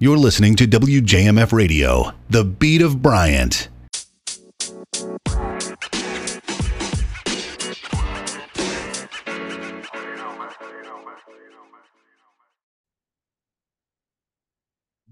[0.00, 3.68] You're listening to WJMF Radio, the beat of Bryant.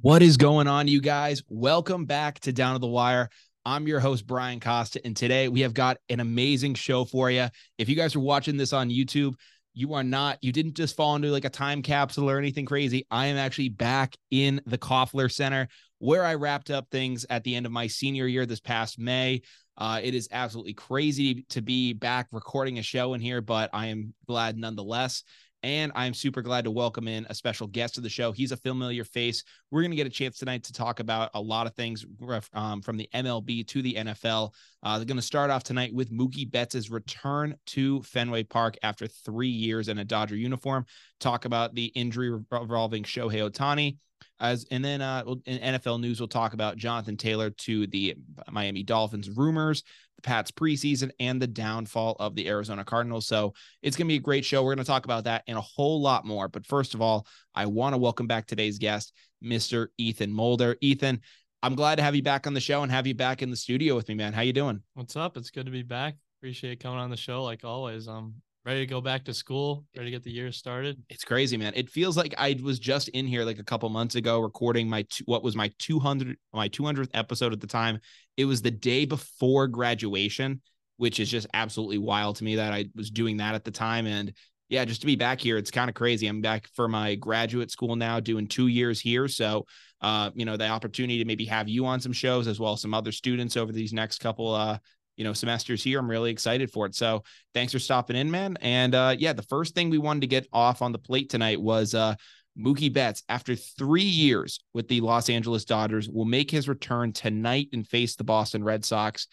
[0.02, 1.42] What is going on, you guys?
[1.48, 3.28] Welcome back to Down to the Wire.
[3.64, 7.48] I'm your host, Brian Costa, and today we have got an amazing show for you.
[7.76, 9.34] If you guys are watching this on YouTube,
[9.76, 13.06] you are not, you didn't just fall into like a time capsule or anything crazy.
[13.10, 15.68] I am actually back in the Koffler Center
[15.98, 19.42] where I wrapped up things at the end of my senior year this past May.
[19.76, 23.88] Uh, it is absolutely crazy to be back recording a show in here, but I
[23.88, 25.22] am glad nonetheless.
[25.66, 28.30] And I'm super glad to welcome in a special guest to the show.
[28.30, 29.42] He's a familiar face.
[29.72, 32.06] We're going to get a chance tonight to talk about a lot of things
[32.54, 34.52] um, from the MLB to the NFL.
[34.84, 39.08] Uh, they're going to start off tonight with Mookie Betts' return to Fenway Park after
[39.08, 40.86] three years in a Dodger uniform.
[41.18, 43.96] Talk about the injury involving Shohei Ohtani.
[44.38, 48.14] As and then uh, in NFL news, we'll talk about Jonathan Taylor to the
[48.50, 49.82] Miami Dolphins rumors,
[50.16, 53.26] the Pats preseason, and the downfall of the Arizona Cardinals.
[53.26, 54.62] So it's going to be a great show.
[54.62, 56.48] We're going to talk about that and a whole lot more.
[56.48, 59.12] But first of all, I want to welcome back today's guest,
[59.44, 59.88] Mr.
[59.98, 60.76] Ethan Moulder.
[60.80, 61.20] Ethan,
[61.62, 63.56] I'm glad to have you back on the show and have you back in the
[63.56, 64.32] studio with me, man.
[64.32, 64.82] How you doing?
[64.94, 65.36] What's up?
[65.36, 66.16] It's good to be back.
[66.40, 68.08] Appreciate coming on the show like always.
[68.08, 68.34] Um,
[68.66, 71.00] ready to go back to school, ready to get the year started.
[71.08, 71.72] It's crazy, man.
[71.76, 75.06] It feels like I was just in here like a couple months ago recording my
[75.24, 78.00] what was my 200 my 200th episode at the time.
[78.36, 80.60] It was the day before graduation,
[80.96, 84.06] which is just absolutely wild to me that I was doing that at the time
[84.06, 84.32] and
[84.68, 86.26] yeah, just to be back here, it's kind of crazy.
[86.26, 89.28] I'm back for my graduate school now, doing two years here.
[89.28, 89.64] So,
[90.00, 92.80] uh, you know, the opportunity to maybe have you on some shows as well as
[92.80, 94.78] some other students over these next couple uh
[95.16, 97.22] you know semesters here i'm really excited for it so
[97.54, 100.46] thanks for stopping in man and uh yeah the first thing we wanted to get
[100.52, 102.14] off on the plate tonight was uh
[102.58, 107.68] Mookie Betts, after three years with the Los Angeles Dodgers, will make his return tonight
[107.72, 109.26] and face the Boston Red Sox.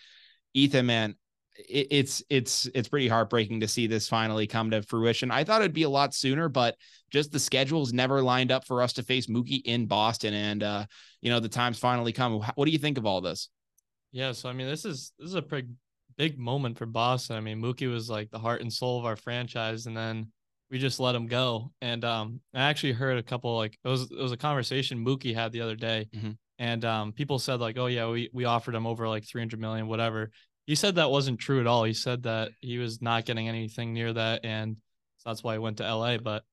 [0.53, 1.15] Ethan, man,
[1.57, 5.31] it, it's it's it's pretty heartbreaking to see this finally come to fruition.
[5.31, 6.75] I thought it'd be a lot sooner, but
[7.11, 10.85] just the schedules never lined up for us to face Mookie in Boston, and uh,
[11.21, 12.41] you know the time's finally come.
[12.55, 13.49] What do you think of all this?
[14.13, 15.69] Yeah, so I mean, this is this is a pretty
[16.17, 17.35] big moment for Boston.
[17.35, 20.31] I mean, Mookie was like the heart and soul of our franchise, and then
[20.69, 21.71] we just let him go.
[21.81, 25.33] And um, I actually heard a couple like it was it was a conversation Mookie
[25.33, 26.31] had the other day, mm-hmm.
[26.59, 29.59] and um, people said like, oh yeah, we we offered him over like three hundred
[29.59, 30.29] million, whatever.
[30.67, 31.83] He said that wasn't true at all.
[31.83, 34.77] He said that he was not getting anything near that, and
[35.17, 36.19] so that's why he went to L.A.
[36.19, 36.43] But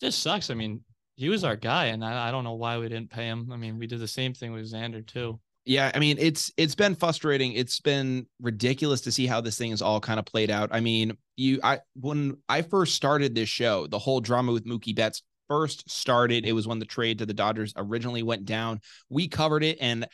[0.00, 0.50] just sucks.
[0.50, 0.84] I mean,
[1.16, 3.50] he was our guy, and I, I don't know why we didn't pay him.
[3.52, 6.74] I mean, we did the same thing with Xander too yeah, I mean it's it's
[6.74, 7.52] been frustrating.
[7.52, 10.70] It's been ridiculous to see how this thing is all kind of played out.
[10.72, 14.96] I mean, you I when I first started this show, the whole drama with Mookie
[14.96, 16.46] Betts first started.
[16.46, 18.80] It was when the trade to the Dodgers originally went down.
[19.10, 20.06] We covered it and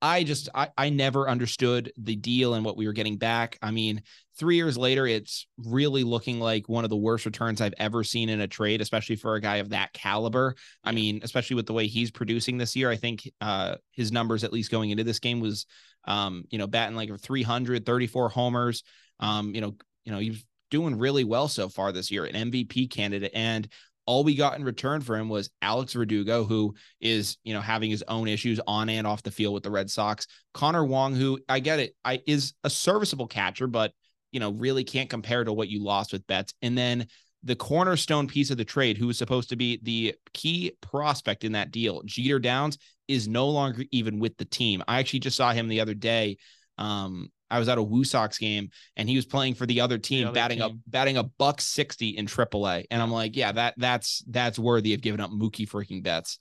[0.00, 3.58] I just I, I never understood the deal and what we were getting back.
[3.60, 4.02] I mean,
[4.38, 8.28] three years later, it's really looking like one of the worst returns I've ever seen
[8.28, 10.54] in a trade, especially for a guy of that caliber.
[10.84, 12.90] I mean, especially with the way he's producing this year.
[12.90, 15.66] I think uh, his numbers, at least going into this game, was
[16.04, 18.82] um, you know, batting like 300, 34 homers.
[19.20, 22.90] Um, you know, you know, he's doing really well so far this year, an MVP
[22.90, 23.32] candidate.
[23.34, 23.68] And
[24.08, 27.90] all we got in return for him was Alex Verdugo, who is, you know, having
[27.90, 30.26] his own issues on and off the field with the Red Sox.
[30.54, 33.92] Connor Wong, who I get it, I is a serviceable catcher, but
[34.32, 36.54] you know, really can't compare to what you lost with Betts.
[36.62, 37.06] And then
[37.44, 41.52] the cornerstone piece of the trade, who was supposed to be the key prospect in
[41.52, 44.82] that deal, Jeter Downs, is no longer even with the team.
[44.88, 46.38] I actually just saw him the other day
[46.78, 49.98] um, I was at a Woo Sox game and he was playing for the other
[49.98, 53.52] team, the other batting a batting a buck sixty in AAA, and I'm like, yeah,
[53.52, 56.38] that that's that's worthy of giving up Mookie freaking Betts.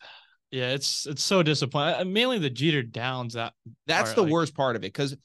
[0.52, 2.14] Yeah, it's it's so disappointing.
[2.14, 3.54] Mainly the Jeter Downs that
[3.86, 4.32] that's the like...
[4.32, 5.16] worst part of it because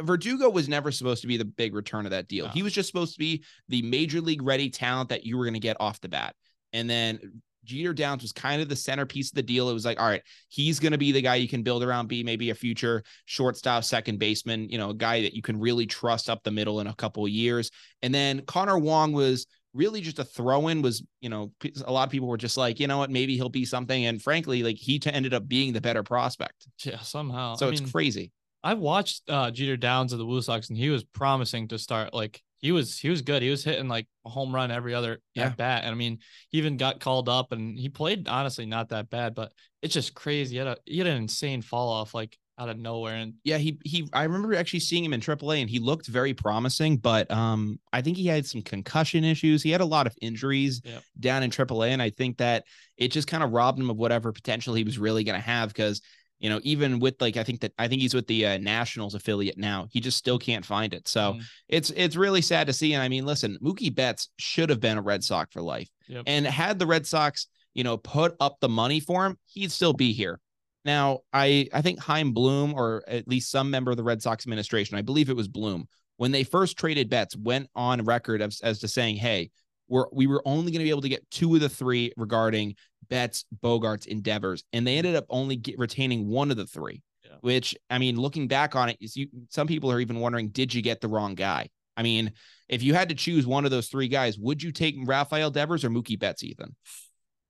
[0.00, 2.46] Verdugo was never supposed to be the big return of that deal.
[2.46, 2.52] No.
[2.52, 5.54] He was just supposed to be the major league ready talent that you were going
[5.54, 6.34] to get off the bat.
[6.72, 9.68] And then Jeter Downs was kind of the centerpiece of the deal.
[9.68, 12.08] It was like, all right, he's going to be the guy you can build around,
[12.08, 15.86] be maybe a future shortstop, second baseman, you know, a guy that you can really
[15.86, 17.70] trust up the middle in a couple of years.
[18.02, 21.52] And then Connor Wong was really just a throw in was, you know,
[21.84, 24.06] a lot of people were just like, you know what, maybe he'll be something.
[24.06, 26.66] And frankly, like he t- ended up being the better prospect.
[26.84, 27.54] Yeah, somehow.
[27.54, 28.32] So I it's mean, crazy.
[28.62, 32.12] I've watched uh, Jeter Downs of the Woo Sox and he was promising to start
[32.12, 33.42] like he was he was good.
[33.42, 35.46] He was hitting like a home run every other yeah.
[35.46, 35.82] at bat.
[35.84, 36.18] And I mean,
[36.50, 39.52] he even got called up and he played honestly not that bad, but
[39.82, 40.54] it's just crazy.
[40.54, 42.14] He had a he had an insane fall off.
[42.14, 43.14] Like out of nowhere.
[43.14, 46.34] And yeah, he he I remember actually seeing him in AAA and he looked very
[46.34, 49.62] promising, but um I think he had some concussion issues.
[49.62, 51.02] He had a lot of injuries Yep.
[51.18, 52.64] down in AAA and I think that
[52.98, 55.68] it just kind of robbed him of whatever potential he was really going to have
[55.68, 56.02] because
[56.40, 59.14] you know, even with like I think that I think he's with the uh, Nationals
[59.14, 59.86] affiliate now.
[59.92, 61.06] He just still can't find it.
[61.06, 61.42] So Mhm.
[61.68, 62.94] it's it's really sad to see.
[62.94, 65.88] And I mean, listen, Mookie Betts should have been a Red Sox for life.
[66.08, 66.24] Yep.
[66.26, 69.92] And had the Red Sox, you know, put up the money for him, he'd still
[69.92, 70.40] be here.
[70.84, 74.46] Now, I I think Chaim Bloom, or at least some member of the Red Sox
[74.46, 78.60] administration, I believe it was Bloom, when they first traded Betts, went on record as,
[78.62, 79.50] as to saying, "Hey,
[79.88, 82.76] we're we were only going to be able to get two of the three regarding
[83.10, 87.02] Betts, Bogaerts, endeavors, and they ended up only get, retaining one of the three.
[87.24, 87.32] Yeah.
[87.42, 90.80] Which I mean, looking back on it, you some people are even wondering, did you
[90.80, 91.68] get the wrong guy?
[91.96, 92.32] I mean,
[92.68, 95.84] if you had to choose one of those three guys, would you take Rafael Devers
[95.84, 96.74] or Mookie Betts, Ethan?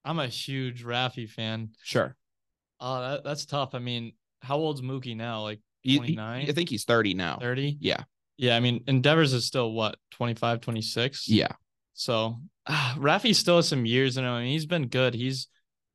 [0.05, 1.71] I'm a huge Rafi fan.
[1.85, 2.17] Sure.
[2.81, 3.75] Oh, that, that's tough.
[3.75, 5.43] I mean, how old's Mookie now?
[5.43, 6.49] Like He- he- 29?
[6.49, 7.39] I think he's 30 now.
[7.39, 7.77] 30?
[7.81, 8.03] Yeah.
[8.39, 8.57] Yeah.
[8.57, 11.29] I mean, and Devers is still what, 25, 26?
[11.29, 11.53] Yeah.
[12.00, 14.31] So ah, Rafi still has some years in him.
[14.31, 15.12] I mean, he's been good.
[15.14, 15.49] He's,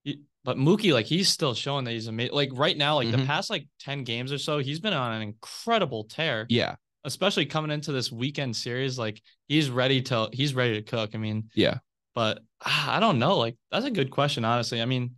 [0.03, 2.35] he, but Mookie, like, he's still showing that he's amazing.
[2.35, 3.25] Like, right now, like, the Mhm.
[3.25, 6.75] past like 10 games or so, he's been on an incredible tear, Yeah.
[7.05, 8.99] especially coming into this weekend series.
[8.99, 11.15] Like, he's ready to, he's ready to cook.
[11.15, 11.79] I mean, Yeah.
[12.13, 13.37] but ah, I don't know.
[13.37, 14.81] Like, that's a good question, honestly.
[14.81, 15.15] I mean,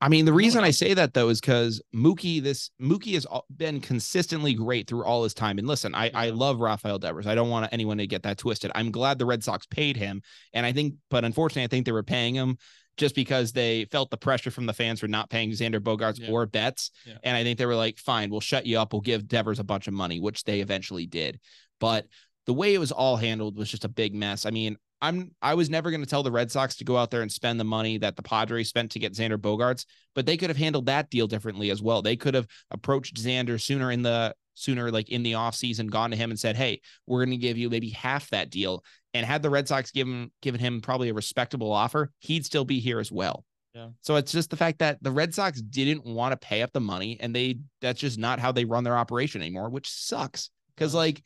[0.00, 3.80] I mean, the reason I say that though is because Mookie, this Mookie has been
[3.80, 5.58] consistently great through all his time.
[5.58, 7.26] And listen, I, I love Rafael Devers.
[7.26, 8.70] I don't want anyone to get that twisted.
[8.74, 10.22] I'm glad the Red Sox paid him,
[10.54, 12.56] and I think, but unfortunately, I think they were paying him
[12.96, 16.30] just because they felt the pressure from the fans for not paying Xander Bogaerts Yeah.
[16.30, 16.90] or Betts.
[17.06, 17.14] Yeah.
[17.22, 18.92] And I think they were like, fine, we'll shut you up.
[18.92, 21.40] We'll give Devers a bunch of money, which they eventually did.
[21.78, 22.06] But
[22.46, 24.44] the way it was all handled was just a big mess.
[24.44, 27.10] I mean, I'm I was never going to tell the Red Sox to go out
[27.10, 30.36] there and spend the money that the Padres spent to get Xander Bogaerts, but they
[30.36, 32.02] could have handled that deal differently as well.
[32.02, 36.16] They could have approached Xander sooner in the sooner like in the offseason, gone to
[36.16, 38.84] him and said, Hey, we're going to give you maybe half that deal.
[39.14, 42.78] And had the Red Sox given given him probably a respectable offer, he'd still be
[42.78, 43.44] here as well.
[43.74, 43.88] Yeah.
[44.02, 46.80] So it's just the fact that the Red Sox didn't want to pay up the
[46.80, 50.50] money and they that's just not how they run their operation anymore, which sucks.
[50.74, 50.98] Because Yeah.
[50.98, 51.22] like,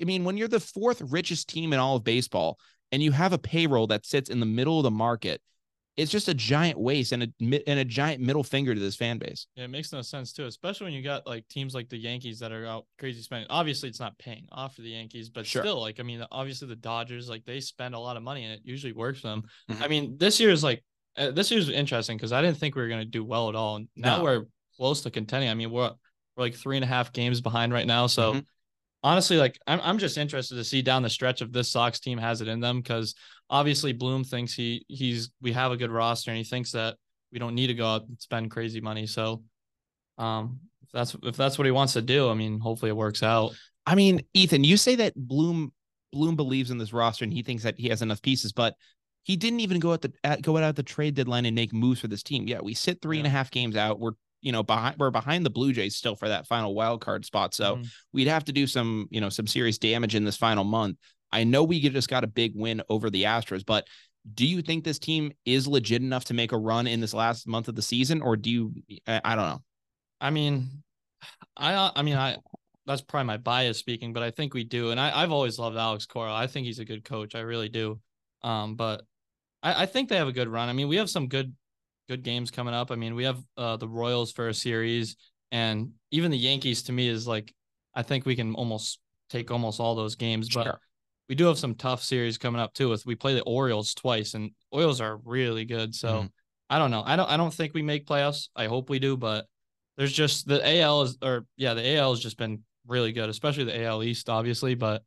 [0.00, 2.58] I mean, when you're the fourth richest team in all of baseball
[2.92, 5.40] and you have a payroll that sits in the middle of the market,
[5.96, 7.28] it's just a giant waste and a
[7.68, 9.46] and a giant middle finger to this fan base.
[9.56, 12.38] Yeah, it makes no sense too, especially when you got like teams like the Yankees
[12.38, 13.46] that are out crazy spending.
[13.50, 15.62] Obviously, it's not paying off for the Yankees, but Sure.
[15.62, 18.52] still, like I mean, obviously the Dodgers like they spend a lot of money and
[18.54, 19.42] it usually works for them.
[19.70, 19.82] Mhm.
[19.82, 20.82] I mean, this year is like
[21.16, 23.76] uh, this year's interesting because I didn't think we were gonna do well at all,
[23.76, 24.22] and now No.
[24.24, 24.46] we're
[24.76, 25.50] close to contending.
[25.50, 25.90] I mean, we're
[26.36, 28.34] we're like three and a half games behind right now, so.
[28.34, 28.44] Mhm.
[29.02, 32.18] Honestly, like I'm, I'm just interested to see down the stretch if this Sox team
[32.18, 33.14] has it in them because
[33.48, 36.96] obviously Bloom thinks he he's we have a good roster and he thinks that
[37.32, 39.06] we don't need to go out and spend crazy money.
[39.06, 39.42] So,
[40.18, 43.22] um, if that's if that's what he wants to do, I mean, hopefully it works
[43.22, 43.54] out.
[43.86, 45.72] I mean, Ethan, you say that Bloom
[46.12, 48.74] Bloom believes in this roster and he thinks that he has enough pieces, but
[49.22, 51.72] he didn't even go at the at, go out at the trade deadline and make
[51.72, 52.46] moves for this team.
[52.46, 54.00] Yeah, we sit three and a half games out.
[54.00, 57.24] We're you know behind we're behind the Blue Jays still for that final wild card
[57.24, 57.54] spot.
[57.54, 57.88] So Mhm.
[58.12, 60.96] we'd have to do some you know some serious damage in this final month.
[61.32, 63.86] I know we just got a big win over the Astros, but
[64.34, 67.46] do you think this team is legit enough to make a run in this last
[67.46, 68.72] month of the season, or do you?
[69.06, 69.62] I, I don't know.
[70.20, 70.82] I mean,
[71.56, 72.36] I uh, I mean I
[72.86, 75.76] that's probably my bias speaking, but I think we do, and I I've always loved
[75.76, 76.32] Alex Cora.
[76.34, 77.34] I think he's a good coach.
[77.34, 78.00] I really do.
[78.42, 79.04] Um, but
[79.62, 80.68] I I think they have a good run.
[80.68, 81.54] I mean, we have some good
[82.10, 82.90] good games coming up.
[82.90, 85.16] I mean, we have uh the Royals for a series,
[85.52, 87.54] and even the Yankees to me is like
[87.94, 88.98] I think we can almost
[89.30, 90.64] take almost all those games, but.
[90.64, 90.80] Sure.
[91.28, 92.88] We do have some tough series coming up too.
[92.88, 95.94] With we play the Orioles twice, and Orioles are really good.
[95.94, 96.30] So Mhm.
[96.68, 97.04] I don't know.
[97.06, 97.30] I don't.
[97.30, 98.48] I don't think we make playoffs.
[98.56, 99.46] I hope we do, but
[99.96, 103.62] there's just the AL is or yeah, the AL has just been really good, especially
[103.62, 104.74] the AL East, obviously.
[104.74, 105.04] But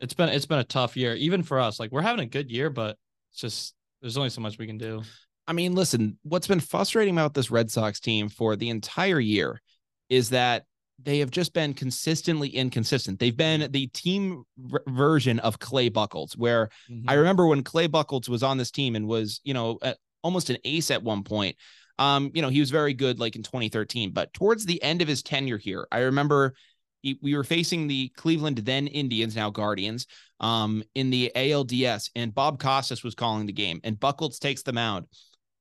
[0.00, 1.78] it's been it's been a tough year, even for us.
[1.78, 2.96] Like we're having a good year, but
[3.30, 5.02] it's just there's only so much we can do.
[5.48, 9.62] I mean, listen, what's been frustrating about this Red Sox team for the entire year
[10.10, 10.66] is that
[11.02, 13.18] they have just been consistently inconsistent.
[13.18, 16.68] They've been the team v- version of Clay Buchholz, where
[17.08, 20.50] I remember when Clay Buchholz was on this team and was, you know, at, almost
[20.50, 21.56] an ace at one point.
[21.98, 25.08] Um, you know, he was very good like in 2013, but towards the end of
[25.08, 26.54] his tenure here, I remember
[27.02, 30.06] he, we were facing the Cleveland then Indians, now Guardians,
[30.40, 34.72] um, in the ALDS, and Bob Costas was calling the game, and Buchholz takes the
[34.72, 35.06] mound,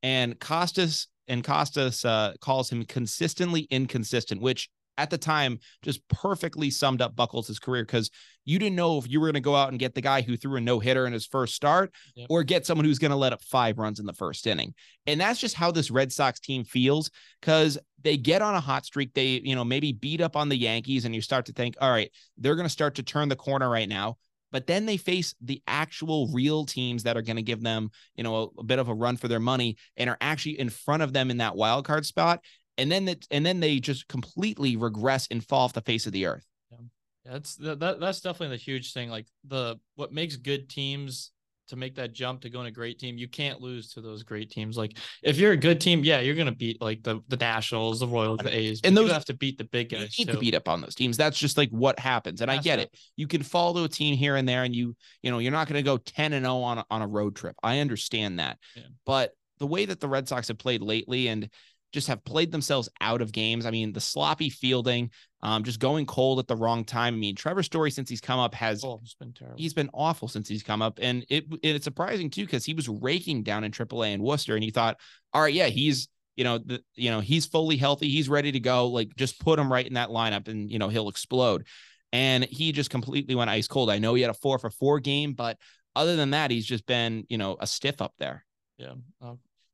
[0.04, 6.70] and Costas and Costas uh, calls him consistently inconsistent, which at the time just perfectly
[6.70, 8.10] summed up Buchholz' career because
[8.46, 10.36] you didn't know if you were going to go out and get the guy who
[10.36, 12.27] threw a no hitter in his first start yep.
[12.30, 14.74] or get someone who's going to let up five runs in the first inning.
[15.06, 17.12] And that's just how this Red Sox team feels
[17.42, 19.13] because they get on a hot streak.
[19.13, 21.92] They, you know, maybe beat up on the Yankees and you start to think, all
[21.92, 24.18] right, they're going to start to turn the corner right now
[24.51, 28.24] but then they face the actual real teams that are going to give them, you
[28.24, 31.04] know, a, a, bit of a run for their money and are actually in front
[31.04, 32.42] of them in that wild card spot
[32.77, 36.12] and then that and then they just completely regress and fall off the face of
[36.12, 36.46] the earth.
[36.72, 36.77] Yeah,
[37.25, 39.10] that's that, that's definitely the huge thing.
[39.10, 41.32] Like the what makes good teams
[41.67, 44.24] to make that jump to go in a great team, you can't lose to those
[44.24, 44.77] great teams.
[44.77, 48.07] Like if you're a good team, yeah, you're gonna beat like the the Nationals, the
[48.07, 50.17] Royals, the A's, and those have to beat the big guys.
[50.17, 50.38] You need too.
[50.38, 51.17] to beat up on those teams.
[51.17, 52.41] That's just like what happens.
[52.41, 52.95] And that's I get it.
[53.15, 55.83] You can follow a team here and there, and you you know you're not gonna
[55.83, 57.55] go ten and zero on a, on a road trip.
[57.63, 58.83] I understand that, yeah.
[59.05, 61.50] but the way that the Red Sox have played lately, and
[61.94, 63.65] just have played themselves out of games.
[63.65, 67.13] I mean, the sloppy fielding, um, just going cold at the wrong time.
[67.13, 69.58] I mean, Trevor Story since he's come up has oh, been terrible.
[69.58, 72.89] He's been awful since he's come up, and it it's surprising too because he was
[72.89, 74.98] raking down in AAA in Worcester, and you thought,
[75.34, 78.60] all right, yeah, he's you know the you know he's fully healthy, he's ready to
[78.60, 78.88] go.
[78.88, 81.65] Like just put him right in that lineup, and you know he'll explode.
[82.13, 83.89] And he just completely went ice cold.
[83.89, 85.58] I know he had a four for four game, but
[85.94, 88.46] other than that, he's just been you know a stiff up there.
[88.77, 89.34] Yeah, uh,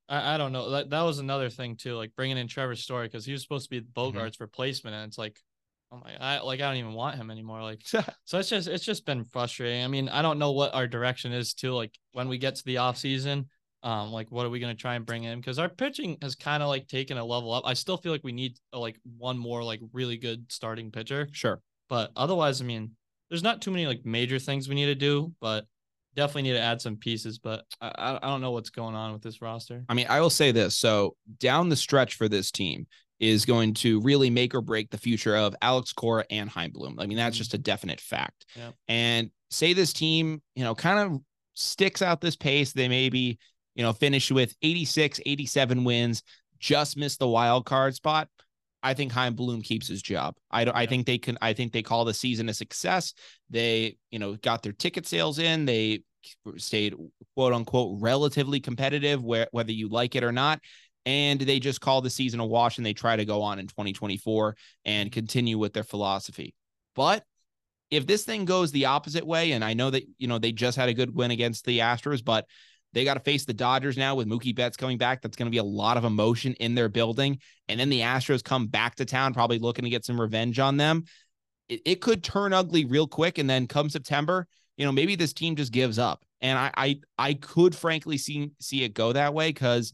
[0.10, 0.72] I, I don't know.
[0.72, 3.70] That that was another thing too, like bringing in Trevor Story because he was supposed
[3.70, 4.18] to be mm-hmm.
[4.18, 4.44] Mm-hmm.
[4.44, 5.40] replacement, and it's like,
[5.92, 7.62] oh my, I like I don't even want him anymore.
[7.62, 9.84] Like, so it's just it's just been frustrating.
[9.84, 11.74] I mean, I don't know what our direction is too.
[11.74, 13.48] Like when we get to the off season,
[13.84, 15.40] um, like what are we gonna try and bring in?
[15.40, 17.64] Because our pitching has kind of like taken a level up.
[17.66, 21.30] I still feel like we need uh, like one more like really good starting pitcher.
[21.32, 22.92] Sure, but otherwise, I mean,
[23.30, 25.66] there's not too many like major things we need to do, but
[26.16, 29.22] definitely need to add some pieces, but I, I don't know what's going on with
[29.22, 29.84] this roster.
[29.90, 30.76] I mean, I will say this.
[30.76, 32.88] So down the stretch for this team
[33.20, 37.00] is going to really make or break the future of Alex Cora and Chaim Bloom.
[37.00, 37.40] I mean, that's mm-hmm.
[37.40, 38.46] just a definite fact.
[38.88, 41.22] And say this team, you know, kind of
[41.54, 42.74] sticks out this pace.
[42.74, 43.40] They maybe,
[43.76, 46.24] you know, finish with 86, 87 wins,
[46.60, 48.28] just miss the wild card spot.
[48.84, 50.36] I think Chaim Bloom keeps his job.
[50.52, 50.66] I.
[50.66, 51.38] I think they can.
[51.42, 53.14] I think they call the season a success.
[53.50, 55.66] They, you know, got their ticket sales in.
[55.66, 56.04] They
[56.58, 56.94] stayed
[57.36, 60.60] quote unquote relatively competitive, where whether you like it or not.
[61.06, 63.68] And they just call the season a wash, and they try to go on in
[63.68, 66.54] 2024 and continue with their philosophy.
[66.96, 67.24] But
[67.90, 70.78] if this thing goes the opposite way, and I know that you know they just
[70.78, 72.46] had a good win against the Astros, but
[72.94, 75.22] they got to face the Dodgers now with Mookie Betts coming back.
[75.22, 77.40] That's going to be a lot of emotion in their building.
[77.68, 80.78] And then the Astros come back to town, probably looking to get some revenge on
[80.78, 81.04] them.
[81.70, 83.38] It, it could turn ugly real quick.
[83.38, 84.48] And then come September,
[84.78, 86.24] you know, maybe this team just gives up.
[86.42, 89.94] And I I, I could frankly see see it go that way because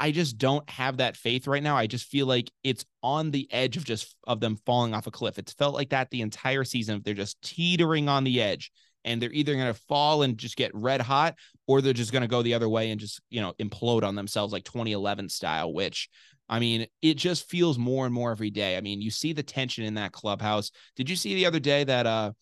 [0.00, 1.76] I just don't have that faith right now.
[1.76, 5.10] I just feel like it's on the edge of just of them falling off a
[5.10, 5.38] cliff.
[5.38, 7.00] It's felt like that the entire season.
[7.04, 8.72] They're just teetering on the edge
[9.04, 11.36] and they're either going to fall and just get red hot
[11.66, 14.14] or they're just going to go the other way and just, you know, implode on
[14.14, 16.08] themselves like 2011 style, which
[16.48, 18.76] I mean, it just feels more and more every day.
[18.76, 20.70] I mean, you see the tension in that clubhouse.
[20.96, 22.32] Did you see the other day that uh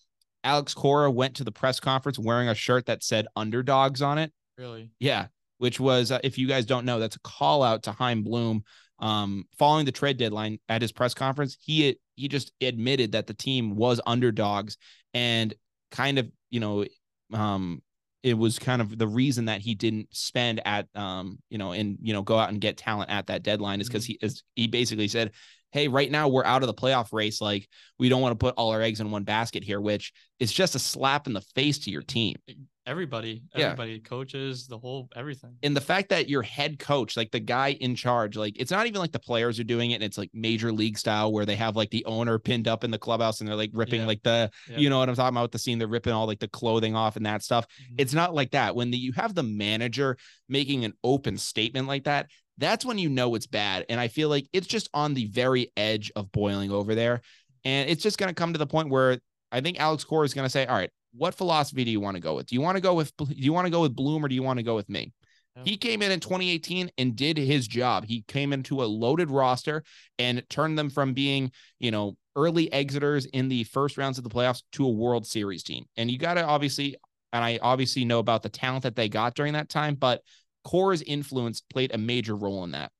[0.45, 4.33] Alex Cora went to the press conference wearing a shirt that said underdogs on it?
[4.59, 4.91] Really?
[4.99, 5.27] Yeah,
[5.59, 8.65] which was uh, if you guys don't know, that's a call out to Chaim Bloom
[9.03, 13.35] um, following the trade deadline at his press conference, he he just admitted that the
[13.35, 14.77] team was underdogs
[15.13, 15.53] and
[15.91, 16.87] kind of you know,
[17.33, 17.83] um,
[18.23, 21.99] it was kind of the reason that he didn't spend at um, you know, and
[22.01, 24.19] you know, go out and get talent at that deadline is because mm-hmm.
[24.21, 25.33] he is he basically said,
[25.71, 27.41] Hey, right now we're out of the playoff race.
[27.41, 27.67] Like
[27.99, 30.75] we don't want to put all our eggs in one basket here, which is just
[30.75, 32.37] a slap in the face to your team
[32.87, 33.99] everybody everybody yeah.
[33.99, 37.95] coaches the whole everything and the fact that your head coach like the guy in
[37.95, 40.73] charge like it's not even like the players are doing it and it's like major
[40.73, 43.57] league style where they have like the owner pinned up in the clubhouse and they're
[43.57, 44.07] like ripping yeah.
[44.07, 44.79] like the yeah.
[44.79, 46.97] you know what i'm talking about with the scene they're ripping all like the clothing
[46.97, 47.95] off and that stuff mm-hmm.
[47.99, 50.17] it's not like that when the, you have the manager
[50.49, 52.27] making an open statement like that
[52.59, 55.71] that's when you know it's bad and i feel like it's just on the very
[55.77, 57.21] edge of boiling over there
[57.65, 59.19] and it's just going to come to the point where
[59.53, 62.17] I think Alex Cora is going to say, all right, what philosophy do you want
[62.17, 62.47] to go with?
[62.47, 64.35] Do you want to go with do you want to go with Bloom or do
[64.35, 65.13] you want to go with me?
[65.57, 65.63] Yeah.
[65.65, 68.07] He came in in 2018 and did his job.
[68.07, 69.83] He came into a loaded roster
[70.19, 74.31] and turned them from being, you know, early exiters in the first rounds of the
[74.31, 75.85] playoffs to a World Series team.
[75.97, 76.97] And you got to obviously,
[77.33, 80.23] and I obviously know about the talent that they got during that time, but
[80.65, 82.91] Cora's influence played a major role in that.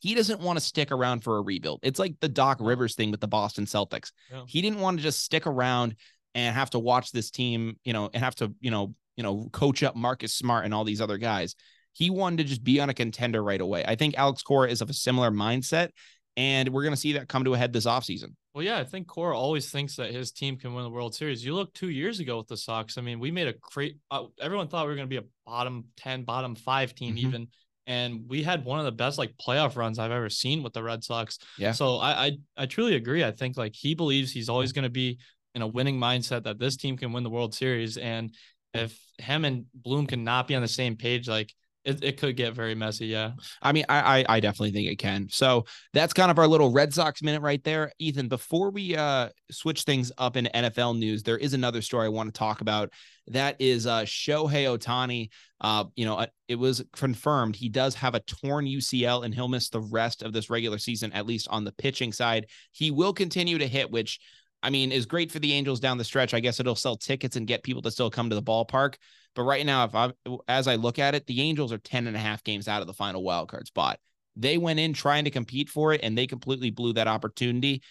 [0.00, 1.80] He doesn't want to stick around for a rebuild.
[1.82, 4.12] It's like the Doc Rivers thing with the Boston Celtics.
[4.30, 4.42] Yeah.
[4.46, 5.96] He didn't want to just stick around
[6.34, 9.48] and have to watch this team, you know, and have to, you know, you know,
[9.52, 11.54] coach up Marcus Smart and all these other guys.
[11.92, 13.84] He wanted to just be on a contender right away.
[13.86, 15.90] I think Alex Cora is of a similar mindset.
[16.36, 18.34] And we're going to see that come to a head this offseason.
[18.54, 21.44] Well, yeah, I think Cora always thinks that his team can win the World Series.
[21.44, 22.98] You look two years ago with the Sox.
[22.98, 23.98] I mean, we made a great.
[24.10, 27.18] Uh, everyone thought we were going to be a bottom ten, bottom five team, Mhm.
[27.18, 27.48] even,
[27.86, 30.82] and we had one of the best like playoff runs I've ever seen with the
[30.82, 31.38] Red Sox.
[31.56, 31.70] Yeah.
[31.70, 33.22] So I I, I truly agree.
[33.22, 35.18] I think like he believes he's always going to be
[35.54, 38.34] in a winning mindset that this team can win the World Series, and
[38.72, 41.52] if him and Bloom cannot be on the same page, like
[41.84, 43.06] it, it could get very messy.
[43.06, 43.32] Yeah.
[43.60, 45.28] I mean, I, I I definitely think it can.
[45.30, 47.92] So that's kind of our little Red Sox minute right there.
[47.98, 52.10] Ethan, before we uh switch things up in NFL news, there is another story I
[52.10, 52.90] want to talk about.
[53.28, 55.28] That is uh Shohei Ohtani.
[55.60, 59.48] Uh, you know, uh, it was confirmed he does have a torn UCL and he'll
[59.48, 62.46] miss the rest of this regular season, at least on the pitching side.
[62.72, 64.20] He will continue to hit, which
[64.64, 66.32] I mean is great for the Angels down the stretch.
[66.32, 68.94] I guess it'll sell tickets and get people to still come to the ballpark.
[69.34, 70.12] But right now, if I
[70.48, 72.86] as I look at it, the Angels are 10 and a half games out of
[72.86, 74.00] the final wild card spot.
[74.36, 77.82] They went in trying to compete for it and they completely blew that opportunity.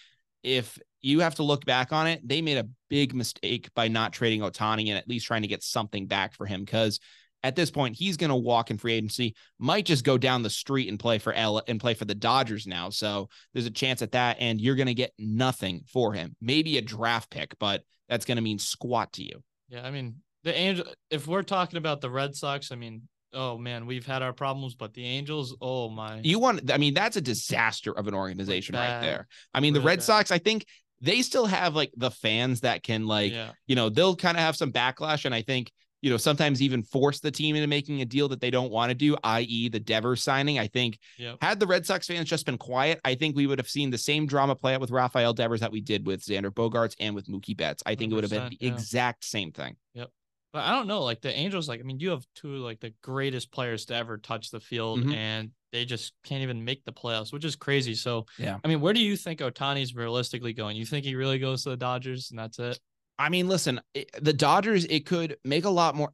[0.42, 4.12] If you have to look back on it, they made a big mistake by not
[4.12, 7.00] trading Ohtani and at least trying to get something back for him because
[7.44, 10.50] at this point he's going to walk in free agency, might just go down the
[10.50, 12.90] street and play for L and play for the Dodgers now.
[12.90, 16.36] So there's a chance at that and you're going to get nothing for him.
[16.42, 19.44] Maybe a draft pick, but that's going to mean squat to you.
[19.70, 20.86] Yeah, I mean the Angel.
[21.10, 24.76] If we're talking about the Red Sox, I mean, oh man, we've had our problems,
[24.76, 28.76] but the Angels, oh my, You want, I mean, that's a disaster of an organization
[28.76, 29.28] right there.
[29.54, 30.04] I mean, the Red bad.
[30.04, 30.66] Sox, I think
[31.02, 34.44] they still have like the fans that can, like, yeah, you know, they'll kind of
[34.44, 35.26] have some backlash.
[35.26, 35.72] And I think,
[36.04, 38.90] you know, sometimes even force the team into making a deal that they don't want
[38.90, 40.60] to do, i.e., the Devers signing.
[40.60, 41.38] I think Yep.
[41.42, 43.98] had the Red Sox fans just been quiet, I think we would have seen the
[43.98, 47.28] same drama play out with Rafael Devers that we did with Xander Bogaerts and with
[47.28, 47.82] Mookie Betts.
[47.86, 48.74] I think it would have been the yeah.
[48.74, 49.78] exact same thing.
[49.94, 50.10] Yep.
[50.52, 51.02] But I don't know.
[51.04, 54.18] Like the Angels, like I mean, you have two like the greatest players to ever
[54.18, 55.16] touch the field, Mhm.
[55.16, 57.96] and they just can't even make the playoffs, which is crazy.
[57.96, 58.60] So Yeah.
[58.64, 60.76] I mean, where do you think Ohtani's realistically going?
[60.78, 62.78] You think he really goes to the Dodgers and that's it?
[63.20, 66.14] I mean, listen, it- the Dodgers, it could make a lot more.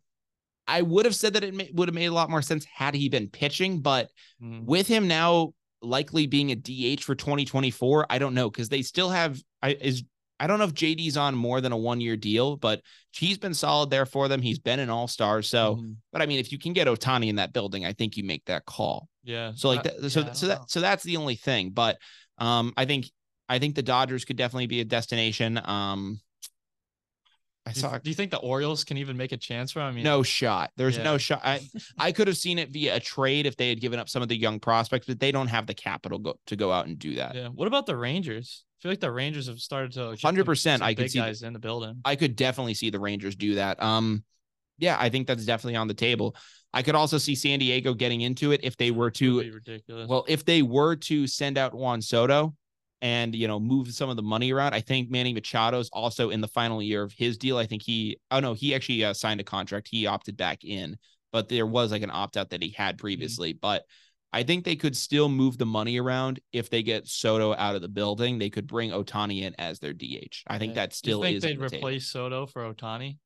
[0.68, 2.94] I would have said that it ma- would have made a lot more sense had
[2.94, 4.10] he been pitching, but
[4.42, 8.82] Mm, with him now likely being a DH for 2024, I don't know because they
[8.82, 9.42] still have.
[9.62, 10.04] I is
[10.40, 13.54] I don't know if JD's on more than a one year deal, but he's been
[13.54, 14.42] solid there for them.
[14.42, 15.42] He's been an all star.
[15.42, 15.96] So, mhm.
[16.14, 18.46] but I mean, if you can get Ohtani in that building, I think you make
[18.46, 19.10] that call.
[19.24, 19.52] yeah.
[19.56, 20.62] So like that, so yeah, so don't know.
[20.62, 21.72] that so that's the only thing.
[21.72, 21.98] But
[22.38, 23.10] um, I think
[23.50, 25.60] I think the Dodgers could definitely be a destination.
[25.66, 26.22] Um,
[27.70, 29.80] I Do you, saw do you think the Orioles can even make a chance for
[29.80, 29.86] him?
[29.88, 30.72] I mean, no shot.
[30.78, 31.04] There's Yeah.
[31.04, 31.42] no shot.
[31.44, 31.62] I,
[31.98, 34.28] I could have seen it via a trade if they had given up some of
[34.30, 37.16] the young prospects, but they don't have the capital go, to go out and do
[37.16, 37.36] that.
[37.36, 37.48] Yeah.
[37.48, 38.64] What about the Rangers?
[38.80, 41.54] I feel like the Rangers have started to 100%, I could see the- guys in
[41.54, 42.02] the building.
[42.06, 43.82] I could definitely see the Rangers do that.
[43.84, 44.24] Um,
[44.78, 46.36] yeah, I think that's definitely on the table.
[46.74, 50.08] I could also see San Diego getting into it if they were to, be ridiculous.
[50.08, 52.56] well, if they were to send out Juan Soto
[53.02, 54.74] and you know move some of the money around.
[54.74, 57.58] I think Manny Machado's also in the final year of his deal.
[57.58, 59.88] I think he, oh no, he actually uh, signed a contract.
[59.90, 60.98] He opted back in,
[61.32, 63.54] but there was like an opt out that he had previously.
[63.54, 63.84] But
[64.32, 67.82] I think they could still move the money around if they get Soto out of
[67.82, 68.38] the building.
[68.38, 70.44] They could bring Ohtani in as their DH.
[70.48, 71.78] I think that still you think is they'd the table.
[71.78, 73.18] replace Soto for Ohtani?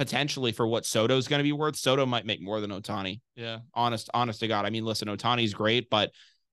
[0.00, 1.76] potentially for what Soto's going to be worth.
[1.76, 3.20] Soto might make more than Ohtani.
[3.36, 3.58] Yeah.
[3.74, 4.64] Honest, honest to God.
[4.64, 6.10] I mean, listen, Ohtani's great, but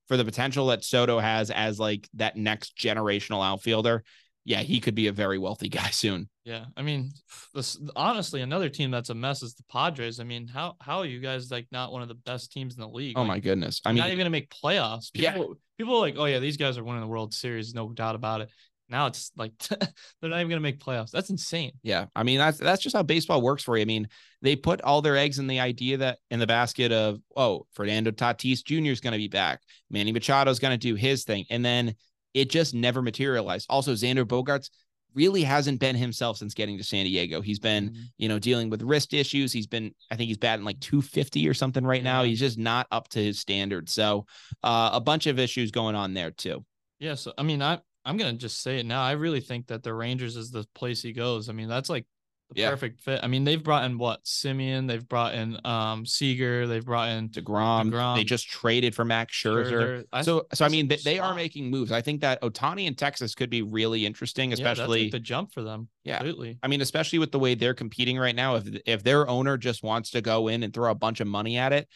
[0.08, 4.02] for the potential that Soto has as like that next generational outfielder,
[4.44, 6.28] yeah, he could be a very wealthy guy soon.
[6.44, 7.10] Yeah, I mean,
[7.54, 10.18] this honestly, another team that's a mess is the Padres.
[10.18, 12.80] I mean, how how are you guys like not one of the best teams in
[12.80, 13.16] the league?
[13.16, 13.80] Oh Like, my goodness.
[13.84, 15.10] I mean, not even gonna make playoffs.
[15.14, 15.32] Yeah.
[15.32, 18.14] People, people are like, oh yeah, these guys are winning the World Series, no doubt
[18.14, 18.50] about it.
[18.88, 21.10] Now it's like they're not even gonna make playoffs.
[21.10, 21.72] That's insane.
[21.82, 23.82] Yeah, I mean that's that's just how baseball works for you.
[23.82, 24.08] I mean,
[24.42, 28.10] they put all their eggs in the idea that in the basket of oh, Fernando
[28.10, 28.90] Tatis Jr.
[28.90, 31.94] is going to be back, Manny Machado is going to do his thing, and then
[32.34, 33.66] it just never materialized.
[33.68, 34.70] Also, Xander Bogaerts
[35.14, 37.40] really hasn't been himself since getting to San Diego.
[37.40, 37.96] He's been Mhm.
[38.18, 39.52] you know dealing with wrist issues.
[39.52, 42.22] He's been I think he's batting like 250 or something right now.
[42.22, 43.92] He's just not up to his standards.
[43.92, 44.26] So
[44.62, 46.64] uh, a bunch of issues going on there too.
[47.00, 49.02] Yeah, so I mean, I I'm gonna just say it now.
[49.02, 51.48] I really think that the Rangers is the place he goes.
[51.48, 52.06] I mean, that's like
[52.54, 52.70] the Yeah.
[52.70, 53.20] perfect fit.
[53.22, 57.28] I mean, they've brought in what Semien, they've brought in um Seager, they've brought in
[57.28, 58.16] Degrom, DeGrom.
[58.16, 59.70] they just traded for Max Scherzer.
[59.70, 60.04] Scherzer.
[60.14, 61.92] I- So, so I mean, they, they are making moves.
[61.92, 65.10] I think that Ohtani in Texas could be really interesting, Yeah, that's, like, especially.
[65.10, 65.88] the jump for them.
[66.04, 66.16] Yeah.
[66.16, 66.58] Completely.
[66.62, 68.54] I mean, especially with the way they're competing right now.
[68.56, 71.58] If if their owner just wants to go in and throw a bunch of money
[71.58, 71.86] at it,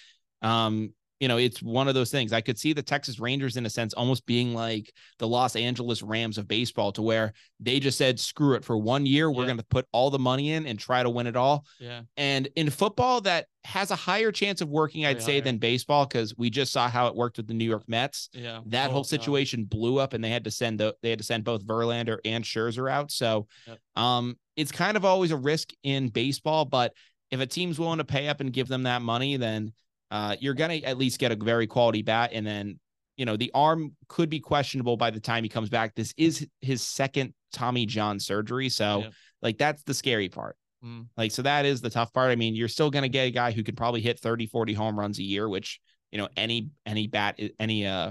[0.43, 2.33] um, you know, it's one of those things.
[2.33, 6.03] I could see the Texas Rangers in a sense almost being like the Los Angeles
[6.03, 9.31] Rams of baseball to where they just said, screw it for one year.
[9.31, 9.47] We're Yeah.
[9.47, 11.65] going to put all the money in and try to win it all.
[11.79, 12.01] Yeah.
[12.17, 15.41] And in football, that has a higher chance of working, I'd Way say, higher.
[15.43, 18.29] than baseball because we just saw how it worked with the New York Mets.
[18.33, 18.59] Yeah.
[18.67, 19.07] That Oh, whole God.
[19.07, 22.19] situation blew up, and they had to send the, they had to send both Verlander
[22.25, 23.13] and Scherzer out.
[23.13, 23.79] So, Yep.
[23.95, 26.95] um, it's kind of always a risk in baseball, but
[27.31, 29.73] if a team's willing to pay up and give them that money, then
[30.13, 32.79] uh, you're gonna at least get a very quality bat, and then
[33.17, 35.95] you know the arm could be questionable by the time he comes back.
[35.97, 39.13] This is his second Tommy John surgery, so Yep.
[39.43, 40.57] like that's the scary part.
[40.85, 41.07] Mm.
[41.17, 42.31] Like, so that is the tough part.
[42.33, 44.73] I mean, you're still going to get a guy who can probably hit 30, 40
[44.75, 45.79] home runs a year, which,
[46.11, 48.11] you know, any, any bat, any, uh,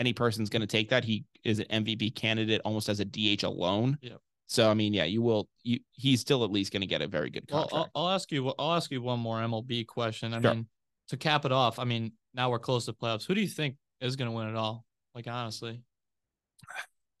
[0.00, 1.04] any person's going to take that.
[1.04, 3.98] He is an MVP candidate almost as a DH alone.
[4.02, 4.18] Yep.
[4.48, 7.06] So, I mean, yeah, you will, you, he's still at least going to get a
[7.06, 7.68] very good Well.
[7.72, 8.52] I'll, I'll ask you.
[8.58, 10.34] I'll ask you one more MLB question.
[10.34, 10.54] I Sure.
[10.54, 10.66] mean,
[11.08, 11.78] to cap it off.
[11.78, 13.26] I mean, now we're close to playoffs.
[13.26, 14.84] Who do you think is going to win it all?
[15.14, 15.82] Like honestly,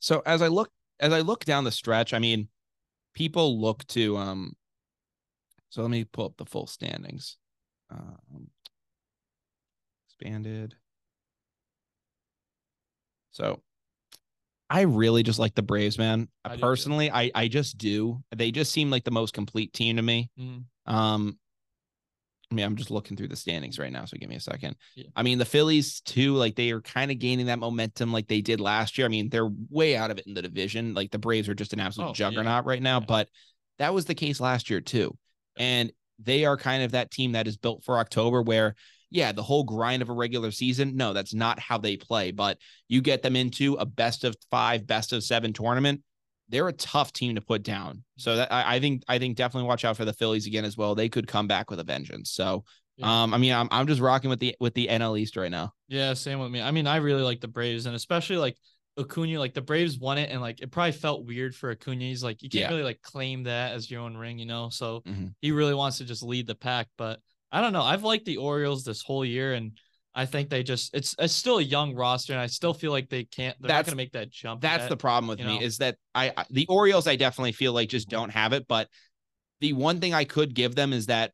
[0.00, 0.70] so as I look,
[1.00, 2.48] as I look down the stretch, I mean,
[3.14, 4.56] people look to, um,
[5.70, 7.36] so let me pull up the full standings.
[7.90, 8.48] Um,
[10.08, 10.74] expanded.
[13.30, 13.60] So
[14.70, 16.28] I really just like the Braves, man.
[16.44, 16.60] I too.
[16.60, 18.22] Personally, I I just do.
[18.34, 20.30] They just seem like the most complete team to me.
[20.38, 20.64] Mm.
[20.86, 21.38] Um,
[22.50, 24.76] I mean, I'm just looking through the standings right now, so give me a second.
[24.96, 25.04] Yeah.
[25.14, 28.40] I mean, the Phillies too, like they are kind of gaining that momentum like they
[28.40, 29.06] did last year.
[29.06, 30.94] I mean, they're way out of it in the division.
[30.94, 32.14] Like the Braves are just an absolute Oh, yeah.
[32.14, 33.06] juggernaut right now, Yeah.
[33.06, 33.28] but
[33.78, 35.16] that was the case last year too.
[35.58, 38.74] And they are kind of that team that is built for October where
[39.10, 42.58] yeah, the whole grind of a regular season, no, that's not how they play, but
[42.88, 46.02] you get them into a best of 5, best of 7 tournament,
[46.48, 48.02] they're a tough team to put down.
[48.16, 50.76] So that I, I think I think definitely watch out for the Phillies again as
[50.76, 50.94] well.
[50.94, 52.30] They could come back with a vengeance.
[52.30, 52.64] So
[52.96, 53.22] Yeah.
[53.22, 55.72] um I mean I'm I'm just rocking with the with the NL East right now.
[55.88, 56.60] Yeah, same with me.
[56.60, 58.56] I mean, I really like the Braves, and especially like
[58.98, 59.38] Acuna.
[59.38, 62.04] Like the Braves won it, and like it probably felt weird for Acuna.
[62.04, 62.68] He's like, you can't Yeah.
[62.70, 64.70] really like claim that as your own ring, you know.
[64.70, 65.34] So Mhm.
[65.40, 66.88] he really wants to just lead the pack.
[66.98, 67.20] But
[67.52, 67.82] I don't know.
[67.82, 69.78] I've liked the Orioles this whole year, and
[70.18, 73.08] I think they just it's it's still a young roster, and I still feel like
[73.08, 73.56] they can't.
[73.60, 74.60] They're not That's- gonna make that jump.
[74.60, 75.64] That's the problem with me know?
[75.64, 78.88] is that I, I the Orioles I definitely feel like just don't have it, but
[79.60, 81.30] the one thing I could give them is that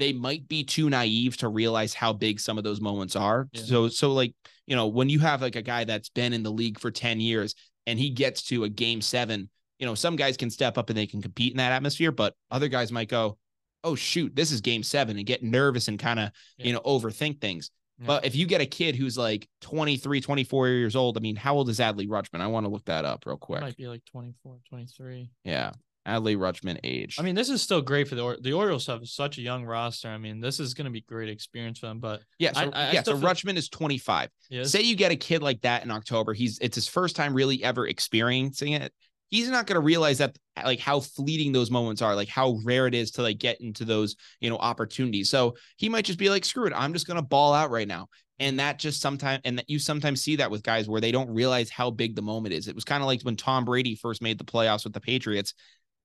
[0.00, 3.48] they might be too naive to realize how big some of those moments are.
[3.52, 3.62] Yeah.
[3.62, 4.34] So so like,
[4.66, 7.20] you know, when you have like a guy that's been in the league for 10
[7.20, 7.54] years
[7.86, 10.98] and he gets to a game 7, you know, some guys can step up and
[10.98, 13.38] they can compete in that atmosphere, but other guys might go,
[13.84, 16.66] "Oh shoot, this is game 7" and get nervous and kind of, Yeah.
[16.66, 17.70] you know, overthink things.
[18.04, 18.06] Yeah.
[18.08, 21.54] But if you get a kid who's like 23, 24 years old, I mean, how
[21.54, 22.40] old is Adley Rutschman?
[22.40, 23.60] I want to look that up real quick.
[23.62, 25.30] might be like 24, 23.
[25.44, 25.72] Yeah.
[26.06, 27.16] Adley Rutschman age.
[27.18, 29.64] I mean, this is still great for the or- the Orioles have such a young
[29.64, 30.08] roster.
[30.08, 31.98] I mean, this is going to be great experience for them.
[31.98, 34.28] But yeah, so, I- I- yeah, so feel- Rutschman is 25.
[34.50, 37.32] yeah, Say you get a kid like that in October, he's it's his first time
[37.32, 38.92] really ever experiencing it.
[39.34, 42.86] He's not going to realize that like how fleeting those moments are, like how rare
[42.86, 45.28] it is to like get into those, you know, opportunities.
[45.28, 47.88] So he might just be like, screw it, I'm just going to ball out right
[47.88, 48.06] now.
[48.38, 51.30] And that just sometimes, and that you sometimes see that with guys where they don't
[51.30, 52.68] realize how big the moment is.
[52.68, 55.54] It was kind of like when Tom Brady first made the playoffs with the Patriots.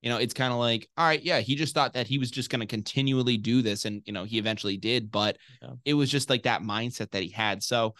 [0.02, 2.30] You know, it's kind of like, all right, yeah, he just thought that he was
[2.30, 3.84] just going to continually do this.
[3.84, 5.74] And, you know, he eventually did, but Yeah.
[5.84, 7.62] it was just like that mindset that he had.
[7.62, 7.94] So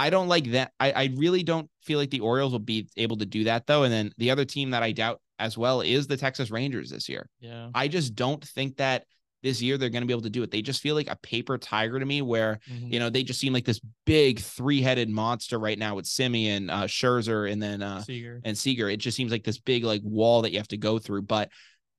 [0.00, 0.72] I don't like that.
[0.80, 3.82] I, I really don't feel like the Orioles will be able to do that, though.
[3.84, 7.08] And then the other team that I doubt as well is the Texas Rangers this
[7.08, 7.28] year.
[7.40, 7.70] yeah.
[7.74, 9.04] I just don't think that
[9.42, 10.50] this year they're going to be able to do it.
[10.50, 12.92] They just feel like a paper tiger to me, where Mhm.
[12.92, 16.84] you know they just seem like this big three-headed monster right now with Semien, uh,
[16.84, 18.42] Scherzer, and then uh, Seager.
[18.44, 18.90] and Seager.
[18.90, 21.22] It just seems like this big like wall that you have to go through.
[21.22, 21.48] But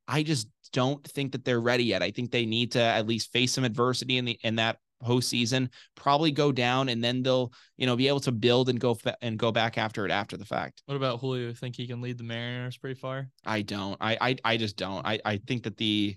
[0.08, 2.04] I just don't think that they're ready yet.
[2.04, 5.70] I think they need to at least face some adversity in the in that postseason,
[5.96, 9.18] probably go down, and then they'll you know be able to build and go fa-
[9.22, 10.82] and go back after it after the fact.
[10.86, 11.54] What about Julio?
[11.54, 13.30] Think he can lead the Mariners pretty far?
[13.46, 13.98] I don't.
[14.02, 15.06] I I, I just don't.
[15.06, 16.16] I I think that the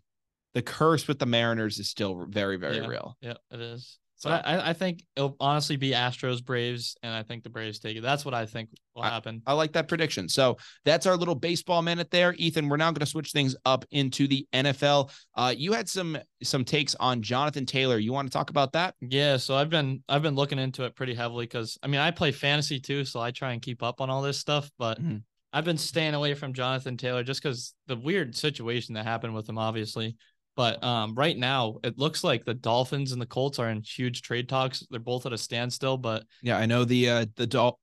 [0.54, 2.86] the curse with the Mariners is still very very Yeah.
[2.86, 3.16] real.
[3.20, 3.98] Yeah, it is.
[4.16, 7.78] So But I, I think it'll honestly be Astros Braves, and I think the Braves
[7.78, 8.00] take it.
[8.00, 9.42] That's what I think will happen.
[9.46, 10.28] I like that prediction.
[10.28, 12.68] So that's our little baseball minute there, Ethan.
[12.68, 15.10] We're now going to switch things up into the NFL.
[15.34, 17.98] Uh, you had some some takes on Jonathan Taylor.
[17.98, 18.94] You want to talk about that?
[19.00, 22.10] Yeah, so I've been I've been looking into it pretty heavily because I mean I
[22.10, 24.70] play fantasy too, so I try and keep up on all this stuff.
[24.78, 25.22] But Mhm.
[25.52, 29.48] I've been staying away from Jonathan Taylor just because the weird situation that happened with
[29.48, 30.16] him, obviously.
[30.56, 34.22] But um, right now it looks like the Dolphins and the Colts are in huge
[34.22, 34.86] trade talks.
[34.90, 37.80] They're both at a standstill, but Yeah, I know the uh, the Dol-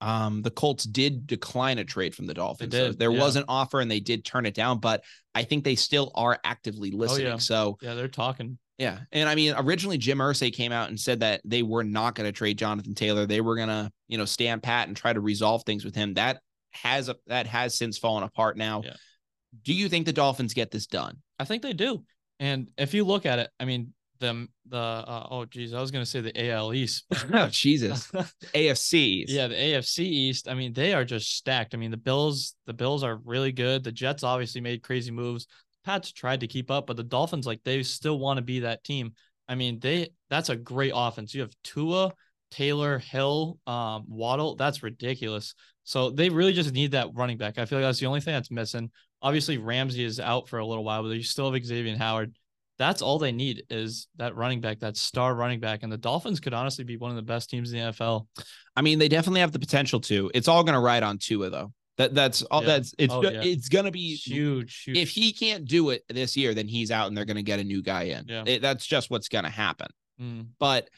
[0.00, 2.74] um the Colts did decline a trade from the Dolphins.
[2.74, 3.20] So there yeah.
[3.20, 5.02] was an offer and they did turn it down, but
[5.34, 7.26] I think they still are actively listening.
[7.26, 7.36] yeah.
[7.38, 8.58] So yeah, they're talking.
[8.78, 8.98] Yeah.
[9.12, 12.26] And I mean, originally Jim Irsay came out and said that they were not going
[12.26, 13.26] to trade Jonathan Taylor.
[13.26, 16.14] They were going to, you know, stand pat and try to resolve things with him.
[16.14, 16.40] That
[16.72, 18.82] has a, that has since fallen apart now.
[18.84, 18.94] Yeah.
[19.62, 21.18] Do you think the Dolphins get this done?
[21.42, 22.04] I think they do.
[22.38, 25.90] And if you look at it, I mean, the the uh, oh geez, I was
[25.90, 27.04] gonna say the AL East.
[27.34, 28.06] oh, Jesus.
[28.54, 29.24] AFC.
[29.26, 30.48] Yeah, the AFC East.
[30.48, 31.74] I mean, they are just stacked.
[31.74, 33.82] I mean, the Bills, the Bills are really good.
[33.82, 35.48] The Jets obviously made crazy moves.
[35.84, 38.84] Pats tried to keep up, but the Dolphins, like, they still want to be that
[38.84, 39.14] team.
[39.48, 41.34] I mean, they that's a great offense.
[41.34, 42.12] You have Tua,
[42.52, 44.54] Taylor, Hill, um, Waddle.
[44.54, 45.54] That's ridiculous.
[45.84, 47.58] So they really just need that running back.
[47.58, 48.90] I feel like that's the only thing that's missing.
[49.22, 52.34] Obviously, Ramsey is out for a little while, but you still have Xavier Howard.
[52.78, 55.82] That's all they need is that running back, that star running back.
[55.82, 58.26] And the Dolphins could honestly be one of the best teams in the NFL.
[58.74, 60.30] I mean, they definitely have the potential to.
[60.34, 61.72] It's all going to ride on Tua, though.
[61.98, 62.62] That that's all.
[62.62, 62.66] Yeah.
[62.68, 63.42] That's it's Oh, yeah.
[63.42, 64.96] it's going to be Huge, huge.
[64.96, 67.60] If he can't do it this year, then he's out, and they're going to get
[67.60, 68.24] a new guy in.
[68.26, 68.44] Yeah.
[68.46, 69.88] It- that's just what's going to happen.
[70.20, 70.88] Mm, but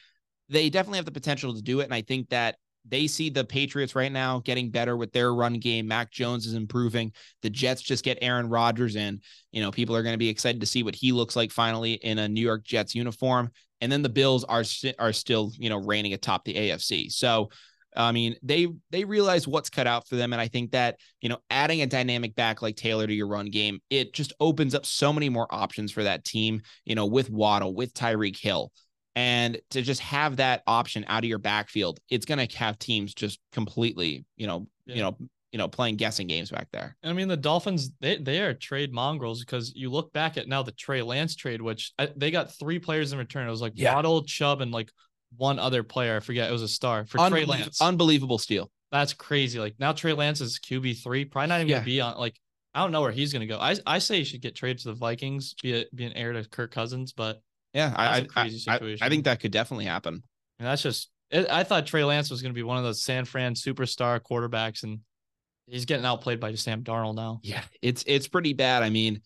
[0.49, 1.85] they definitely have the potential to do it.
[1.85, 2.57] And I think that
[2.87, 5.89] they see the Patriots right now getting better with their run game.
[5.89, 7.13] Mac Jones is improving.
[7.43, 9.21] The Jets just get Aaron Rodgers in.
[9.53, 11.95] You know, people are going to be excited to see what he looks like finally
[11.95, 13.51] in a New York Jets uniform.
[13.81, 14.65] And then the Bills are
[14.99, 17.11] are still, you know, reigning atop the AFC.
[17.11, 17.51] So,
[17.97, 21.29] I mean, they they realize what's cut out for them, and I think that you
[21.29, 24.87] know, adding a dynamic back like Taylor to your run game, it just opens up
[24.87, 26.63] so many more options for that team.
[26.85, 28.73] You know, with Waddle, with Tyreek Hill,
[29.17, 33.15] and to just have that option out of your backfield, it's going to have teams
[33.15, 34.95] just completely, you know, Yeah.
[34.97, 35.17] you know,
[35.53, 36.97] you know, playing guessing games back there.
[37.05, 40.63] I mean, the Dolphins, they, they are trade mongrels because you look back at now
[40.65, 43.47] the Trey Lance trade, which I, they got three players in return.
[43.47, 43.95] It was like Yeah.
[43.95, 44.91] Waddle, Chubb, and like
[45.37, 46.17] one other player.
[46.17, 46.49] I forget.
[46.49, 47.81] It was a star for Trey Lance.
[47.81, 48.69] unbelievable steal.
[48.91, 49.61] That's crazy.
[49.61, 51.81] Like now Trey Lance is QB three, probably not even Yeah.
[51.81, 52.17] be on.
[52.19, 52.37] Like
[52.75, 53.59] I don't know where he's gonna go.
[53.59, 56.33] I I say he should get traded to the Vikings, be a, be an heir
[56.33, 57.41] to Kirk Cousins, but
[57.75, 58.27] Yeah, I, I-
[58.69, 60.23] I, I, think that could definitely happen.
[60.59, 61.11] and that's just.
[61.31, 64.85] It, I thought Trey Lance was gonna be one of those San Fran superstar quarterbacks,
[64.85, 65.01] and
[65.67, 67.41] he's getting outplayed by Sam Darnold now.
[67.43, 68.83] Yeah, it's it's pretty bad.
[68.83, 69.23] I mean,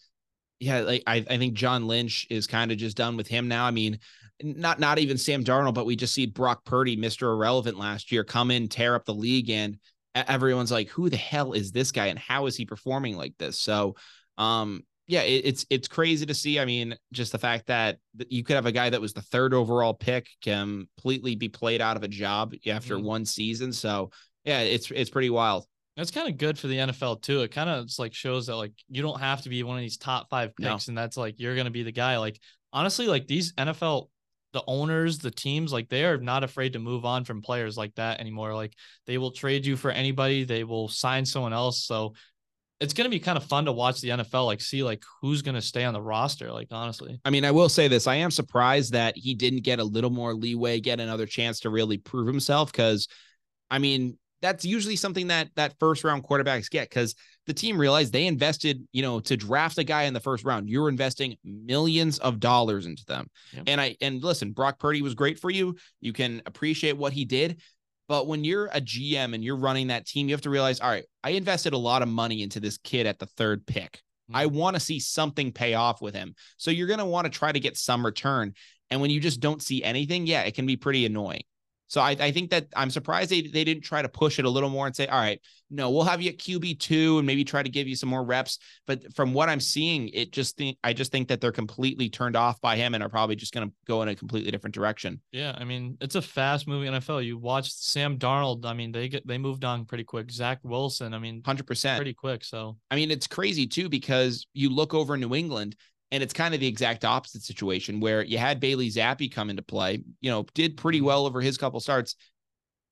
[0.60, 3.66] yeah, like I, I think John Lynch is kind of just done with him now.
[3.66, 3.98] I mean,
[4.42, 7.32] not not even Sam Darnold, but we just see Brock Purdy, Mr.
[7.32, 9.78] Irrelevant last year, come in, tear up the league, and
[10.14, 13.58] everyone's like, who the hell is this guy and how is he performing like this?
[13.58, 13.96] So
[14.36, 16.60] um yeah, it, it's it's crazy to see.
[16.60, 19.54] I mean, just the fact that you could have a guy that was the third
[19.54, 23.02] overall pick completely be played out of a job after Mhm.
[23.02, 23.72] one season.
[23.72, 24.10] So
[24.44, 25.66] yeah, it's it's pretty wild.
[25.96, 27.40] That's kind of good for the NFL too.
[27.42, 29.96] It kind of like shows that like you don't have to be one of these
[29.96, 30.72] top five No.
[30.74, 32.18] picks, and that's like you're gonna be the guy.
[32.18, 32.38] Like
[32.72, 34.10] honestly, like these NFL,
[34.52, 37.94] the owners, the teams, like they are not afraid to move on from players like
[37.96, 38.54] that anymore.
[38.54, 38.74] Like
[39.06, 40.44] they will trade you for anybody.
[40.44, 41.82] They will sign someone else.
[41.84, 42.14] So
[42.80, 45.62] it's gonna be kind of fun to watch the NFL, like see like who's gonna
[45.62, 46.52] stay on the roster.
[46.52, 48.06] Like honestly, I mean, I will say this.
[48.06, 51.70] I am surprised that he didn't get a little more leeway, get another chance to
[51.70, 52.72] really prove himself.
[52.72, 53.08] Cause
[53.70, 57.14] I mean, that's usually something that that first round quarterbacks get because
[57.46, 60.68] the team realized they invested, you know, to draft a guy in the first round.
[60.68, 63.28] You're investing millions of dollars into them.
[63.66, 65.76] And I and listen, Brock Purdy was great for you.
[66.00, 67.60] You can appreciate what he did.
[68.08, 70.90] But when you're a GM and you're running that team, you have to realize, all
[70.90, 74.00] right, I invested a lot of money into this kid at the third pick.
[74.32, 74.56] I mm-hmm.
[74.56, 76.34] want to see something pay off with him.
[76.56, 78.54] So you're going to want to try to get some return.
[78.90, 81.42] And when you just don't see anything, yeah, it can be pretty annoying.
[81.88, 84.50] So I, I think that I'm surprised they, they didn't try to push it a
[84.50, 87.44] little more and say, all right, no, we'll have you at QB two and maybe
[87.44, 88.58] try to give you some more reps.
[88.86, 92.36] But from what I'm seeing, it just think I just think that they're completely turned
[92.36, 95.20] off by him and are probably just going to go in a completely different direction.
[95.32, 97.24] Yeah, I mean it's a fast moving NFL.
[97.24, 98.64] You watch Sam Darnold.
[98.64, 100.30] I mean they get they moved on pretty quick.
[100.30, 101.12] Zach Wilson.
[101.12, 101.98] I mean Hundred percent.
[101.98, 102.44] pretty quick.
[102.44, 105.76] So I mean, it's crazy too because you look over New England
[106.10, 109.62] and it's kind of the exact opposite situation where you had Bailey Zappe come into
[109.62, 111.06] play, you know, did pretty mm-hmm.
[111.06, 112.16] well over his couple starts.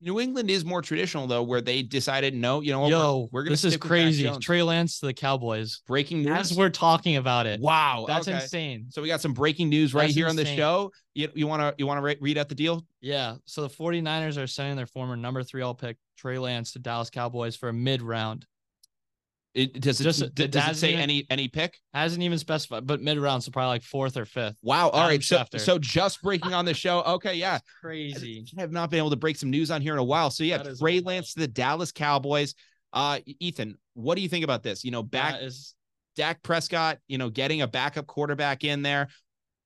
[0.02, 3.52] New England is more traditional though, where they decided, no, you know, Yo, we're gonna
[3.52, 4.30] this is stick with Mac crazy.
[4.40, 5.80] Trey Lance to the Cowboys.
[5.86, 6.50] breaking news.
[6.50, 7.60] As we're talking about it.
[7.60, 8.36] wow, That's okay.
[8.36, 8.88] insane.
[8.90, 10.92] So we got some breaking news right That's here on the show.
[11.14, 12.84] You, you want to you want to read out the deal?
[13.00, 13.36] Yeah.
[13.46, 17.08] So the 49ers are sending their former number three all pick Trey Lance to Dallas
[17.08, 18.44] Cowboys for a mid round.
[19.56, 21.78] It does it, Just- d- it does it say even- any any pick?
[21.94, 24.56] Hasn't even specified, but mid round, so probably like fourth or fifth.
[24.62, 24.90] Wow.
[24.90, 25.22] All Adam right.
[25.22, 25.60] So Schefter.
[25.60, 27.00] so just breaking on the show.
[27.02, 27.58] Okay, yeah.
[27.80, 28.44] Crazy.
[28.58, 30.30] I have not been able to break some news on here in a while.
[30.30, 31.00] So yeah, Trey.
[31.00, 32.54] Lance to the Dallas Cowboys.
[32.92, 34.84] Uh, Ethan, what do you think about this?
[34.84, 35.74] You know, back That is
[36.16, 39.08] Dak Prescott, you know, getting a backup quarterback in there.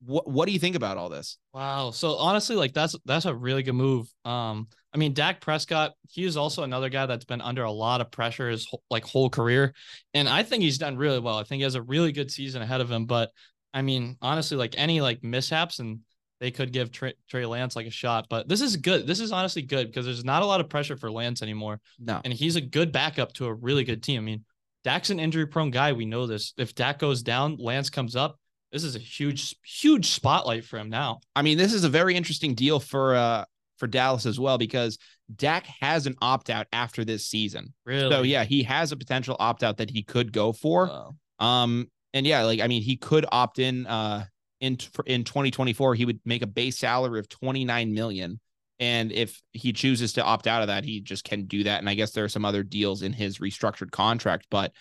[0.05, 1.39] What what do you think about all this?
[1.53, 1.91] Wow.
[1.91, 4.13] So honestly, like that's that's a really good move.
[4.25, 8.01] Um, I mean, Dak Prescott, he is also another guy that's been under a lot
[8.01, 9.75] of pressure his whole, like whole career,
[10.15, 11.37] and I think he's done really well.
[11.37, 13.07] I think he has a really good season ahead of him.
[13.07, 13.31] But
[13.75, 16.01] I mean, honestly, like any like mishaps and
[16.41, 18.27] they could give Trey, Trey Lance like a shot.
[18.31, 19.07] But this is good.
[19.07, 21.81] This is honestly good because there's not a lot of pressure for Lance anymore.
[21.99, 22.21] No.
[22.25, 24.23] And he's a good backup to a really good team.
[24.23, 24.45] I mean,
[24.83, 25.93] Dak's an injury prone guy.
[25.93, 26.55] We know this.
[26.57, 28.39] If Dak goes down, Lance comes up.
[28.72, 31.20] This is a huge, huge spotlight for him now.
[31.35, 33.44] I mean, this is a very interesting deal for uh
[33.78, 34.98] for Dallas as well because
[35.35, 37.74] Dak has an opt out after this season.
[37.85, 38.11] Really?
[38.11, 40.87] So yeah, he has a potential opt out that he could go for.
[40.87, 41.14] Wow.
[41.38, 43.87] Um, and yeah, like I mean, he could opt in.
[43.87, 44.26] Uh,
[44.61, 48.38] in in 2024, he would make a base salary of 29 million,
[48.78, 51.80] and if he chooses to opt out of that, he just can do that.
[51.80, 54.72] And I guess there are some other deals in his restructured contract, but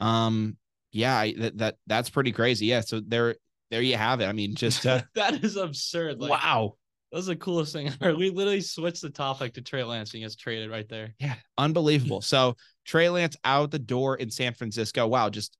[0.00, 0.56] um,
[0.92, 2.66] yeah, I, that that that's pretty crazy.
[2.66, 3.36] Yeah, so there
[3.70, 4.26] there you have it.
[4.26, 6.20] I mean, just uh, that is absurd.
[6.20, 6.74] Like, wow.
[7.12, 8.16] That was the coolest thing ever.
[8.16, 11.12] We literally switched the topic to Trey Lance and he gets traded right there.
[11.18, 12.20] Yeah, unbelievable.
[12.20, 15.08] so Trey Lance out the door in San Francisco.
[15.08, 15.56] Wow, just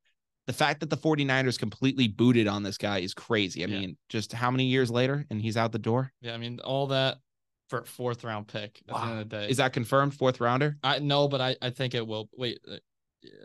[0.47, 3.64] the fact that the 49ers completely booted on this guy is crazy.
[3.64, 3.81] I Yeah.
[3.81, 6.12] mean, just how many years later and he's out the door?
[6.21, 7.19] Yeah, I mean, all that
[7.69, 9.49] for fourth round pick at the end of the day.
[9.49, 10.14] Is that confirmed?
[10.14, 10.77] Fourth rounder?
[10.85, 12.29] I no, but I, I think it will.
[12.37, 12.59] Wait,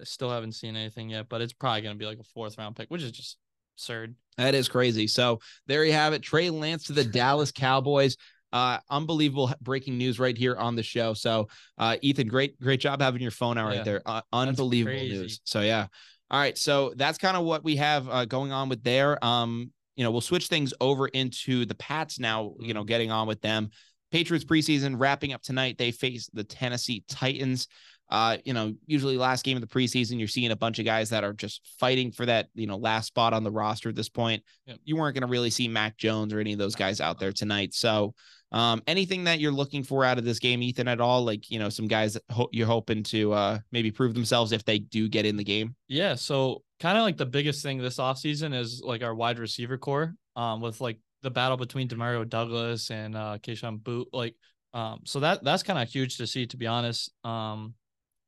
[0.04, 2.76] still haven't seen anything yet, but it's probably going to be like a fourth round
[2.76, 3.38] pick, which is just
[3.78, 4.16] absurd.
[4.38, 5.08] That is crazy.
[5.08, 6.22] So there you have it.
[6.22, 8.18] Trey Lance to the Dallas Cowboys.
[8.54, 11.14] Uh, unbelievable breaking news right here on the show.
[11.14, 14.02] So, uh, Ethan, great, great job having your phone out right there.
[14.06, 15.42] Uh, unbelievable news.
[15.44, 15.88] So, yeah.
[16.32, 16.58] All right.
[16.58, 19.24] So that's kind of what we have uh, going on with there.
[19.24, 22.88] Um, you know, we'll switch things over into the Pats now, you know, Mhm.
[22.88, 23.70] getting on with them.
[24.12, 25.78] Patriots preseason wrapping up tonight.
[25.78, 27.68] They face the Tennessee Titans.
[28.10, 31.10] Uh, you know, usually last game of the preseason, you're seeing a bunch of guys
[31.10, 34.10] that are just fighting for that, you know, last spot on the roster at this
[34.10, 34.44] point.
[34.68, 34.78] Yep.
[34.84, 37.32] You weren't going to really see Mac Jones or any of those guys out there
[37.32, 37.74] tonight.
[37.74, 38.14] So,
[38.52, 41.26] um, anything that you're looking for out of this game, Ethan, at all?
[41.26, 44.64] Like, you know, some guys that ho- you're hoping to uh maybe prove themselves if
[44.64, 45.76] they do get in the game.
[45.88, 49.78] Yeah, so kind of like the biggest thing this offseason is like our wide receiver
[49.78, 54.10] core, um, with like the battle between Demario Douglas and uh Kayshon Boot.
[54.14, 54.36] Like,
[54.74, 57.12] um, so that that's kind of huge to see, to be honest.
[57.26, 57.74] Um,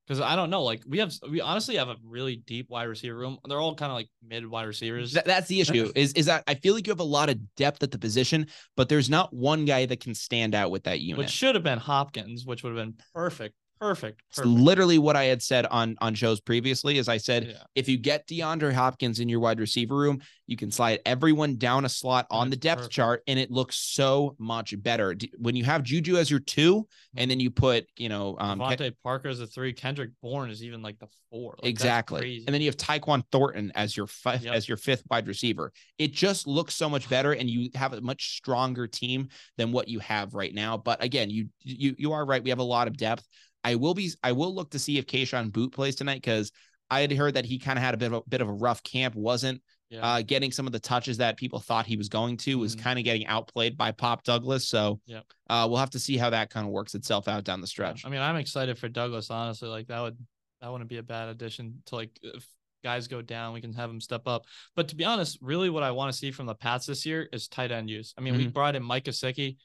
[0.07, 3.17] because I don't know, like we have we honestly have a really deep wide receiver
[3.17, 3.37] room.
[3.47, 5.13] They're all kind of like mid wide receivers.
[5.13, 5.91] Th- that's the issue.
[5.95, 8.47] is is that I feel like you have a lot of depth at the position,
[8.75, 11.17] but there's not one guy that can stand out with that unit.
[11.17, 15.25] which should have been Hopkins, which would have been perfect, perfect, It's literally what I
[15.25, 16.97] had said on on shows previously.
[16.97, 17.63] Is I said Yeah.
[17.75, 21.85] if you get DeAndre Hopkins in your wide receiver room, you can slide everyone down
[21.85, 22.93] a slot on the depth perfect.
[22.93, 25.15] chart, and it looks so much better.
[25.37, 28.93] When you have Juju as your two, and then you put you know um, Ke-
[29.03, 29.73] Parker as a three.
[29.73, 31.55] Kendrick Bourne is even like the four.
[31.61, 34.53] Like, exactly, and then you have Tyquan Thornton as your fi- Yep.
[34.53, 35.71] as your fifth wide receiver.
[35.97, 39.87] It just looks so much better, and you have a much stronger team than what
[39.87, 40.77] you have right now.
[40.77, 42.43] But again, you you you are right.
[42.43, 43.27] We have a lot of depth.
[43.67, 46.51] I will be I will look to see if Kayshon Boot plays tonight because
[46.89, 48.53] I had heard that he kind of had a bit of a bit of a
[48.53, 49.99] rough camp, wasn't yeah.
[50.01, 52.79] uh, getting some of the touches that people thought he was going to, was Mhm.
[52.79, 54.69] kind of getting outplayed by Pop Douglas.
[54.69, 55.25] So Yep.
[55.49, 57.75] uh, we'll have to see how that kind of works itself out down the Yeah,
[57.75, 58.05] stretch.
[58.05, 59.29] I mean, I'm excited for Douglas.
[59.29, 60.17] Honestly, like that would
[60.61, 62.47] that wouldn't be a bad addition to like if
[62.85, 64.45] guys go down, we can have him step up.
[64.75, 67.27] But to be honest, really, what I want to see from the Pats this year
[67.33, 68.13] is tight end use.
[68.17, 68.53] I mean, we Mhm.
[68.53, 69.57] brought in Mike Gesicki.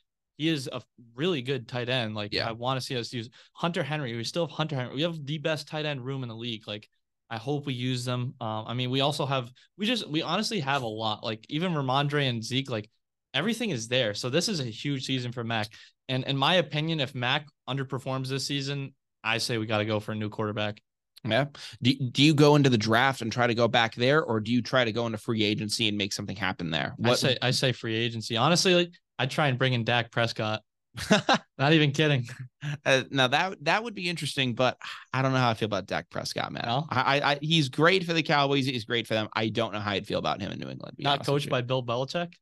[0.42, 0.82] He is a
[1.14, 2.16] really good tight end.
[2.16, 2.48] Like Yeah.
[2.48, 4.16] I want to see us use Hunter Henry.
[4.16, 4.92] We still have Hunter Henry.
[4.92, 6.66] We have the best tight end room in the league.
[6.66, 6.88] Like
[7.30, 8.34] I hope we use them.
[8.40, 11.22] Um, I mean, we also have we just we honestly have a lot.
[11.22, 12.90] Like even Rhamondre and Zeke, like
[13.32, 14.14] everything is there.
[14.14, 15.68] So this is a huge season for Mac.
[16.08, 20.00] And in my opinion, if Mac underperforms this season, I say we got to go
[20.00, 20.82] for a new quarterback.
[21.24, 21.46] Yeah.
[21.80, 24.52] Do, do you go into the draft and try to go back there, or do
[24.52, 26.96] you try to go into free agency and make something happen there?
[27.04, 28.36] I say I say free agency.
[28.36, 30.62] Honestly, like I try and bring in Dak Prescott.
[31.58, 32.28] Not even kidding.
[32.86, 34.78] Uh, now that that would be interesting, but
[35.12, 36.62] I don't know how I feel about Dak Prescott, man.
[36.64, 36.86] No?
[36.88, 38.66] I, I, I he's great for the Cowboys.
[38.66, 39.28] He's great for them.
[39.34, 40.94] I don't know how I'd feel about him in New England.
[41.00, 42.34] Not coached by Bill Belichick.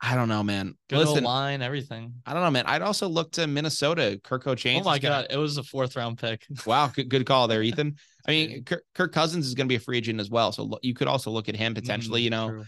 [0.00, 0.74] I don't know, man.
[0.88, 2.14] Good Listen, line, everything.
[2.24, 2.64] I don't know, man.
[2.66, 4.18] I'd also look to Minnesota.
[4.24, 4.80] Kirk Cochain.
[4.80, 6.46] Oh my god, it was a fourth round pick.
[6.66, 7.96] Wow, good, good call there, Ethan.
[8.26, 10.64] I mean, Kirk, Kirk Cousins is going to be a free agent as well, so
[10.64, 12.22] lo- you could also look at him potentially.
[12.22, 12.64] Mm, you know, true.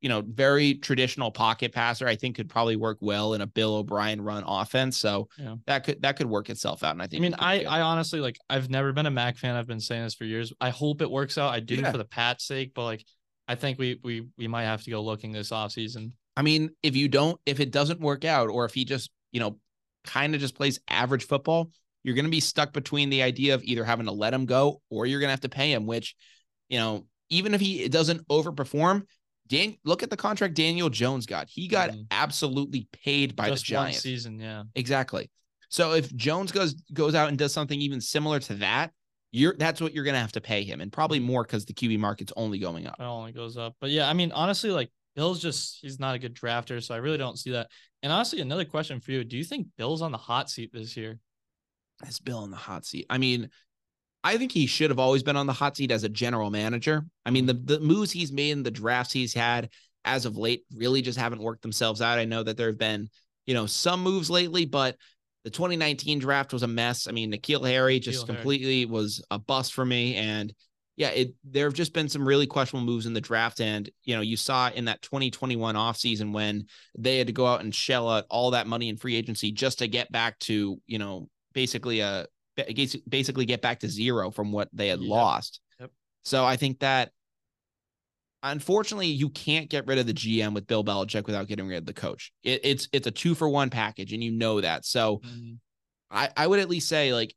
[0.00, 2.06] You know, very traditional pocket passer.
[2.06, 4.96] I think could probably work well in a Bill O'Brien run offense.
[4.96, 5.56] So Yeah.
[5.66, 6.92] that could that could work itself out.
[6.92, 7.64] And I think I mean, I.
[7.64, 9.56] I honestly like I've never been a Mac fan.
[9.56, 10.52] I've been saying this for years.
[10.60, 11.52] I hope it works out.
[11.52, 11.90] I do Yeah.
[11.90, 13.04] for the Pat's sake, but like
[13.48, 16.12] I think we we we might have to go looking this offseason.
[16.36, 19.40] I mean, if you don't, if it doesn't work out, or if he just, you
[19.40, 19.58] know,
[20.04, 21.70] kind of just plays average football,
[22.04, 24.80] you're going to be stuck between the idea of either having to let him go
[24.88, 26.14] or you're going to have to pay him, which,
[26.68, 29.02] you know, even if he doesn't overperform,
[29.48, 31.48] Dan, look at the contract Daniel Jones got.
[31.48, 32.06] He got Mhm.
[32.10, 34.00] absolutely paid by Just the one Giants.
[34.02, 34.64] season, yeah.
[34.74, 35.30] Exactly.
[35.70, 38.92] So if Jones goes goes out and does something even similar to that,
[39.32, 41.98] you're that's what you're gonna have to pay him, and probably more because the QB
[41.98, 42.96] market's only going up.
[42.98, 43.74] It only goes up.
[43.80, 46.98] But yeah, I mean, honestly, like Bill's just he's not a good drafter, so I
[46.98, 47.70] really don't see that.
[48.02, 50.96] And honestly, another question for you: Do you think Bill's on the hot seat this
[50.96, 51.18] year?
[52.06, 53.06] Is Bill in the hot seat?
[53.10, 53.50] I mean,
[54.28, 57.06] I think he should have always been on the hot seat as a general manager.
[57.24, 59.70] I mean, the the moves he's made and the drafts he's had
[60.04, 62.18] as of late really just haven't worked themselves out.
[62.18, 63.08] I know that there have been,
[63.46, 64.96] you know, some moves lately, but
[65.44, 67.08] the 2019 draft was a mess.
[67.08, 68.36] I mean, N'Keal Harry just Harry.
[68.36, 70.16] completely was a bust for me.
[70.16, 70.52] And
[70.96, 73.62] yeah, it there have just been some really questionable moves in the draft.
[73.62, 76.66] And, you know, you saw in that 2021 offseason when
[76.98, 79.78] they had to go out and shell out all that money in free agency just
[79.78, 82.26] to get back to, you know, basically a
[83.08, 85.08] basically get back to zero from what they had Yep.
[85.08, 85.60] lost.
[85.80, 85.90] Yep.
[86.24, 87.12] So I think that
[88.42, 91.86] unfortunately you can't get rid of the GM with Bill Belichick without getting rid of
[91.86, 92.32] the coach.
[92.42, 94.84] It, it's it's a two for one package, and you know that.
[94.84, 95.54] So mm-hmm.
[96.10, 97.34] I I would at least say like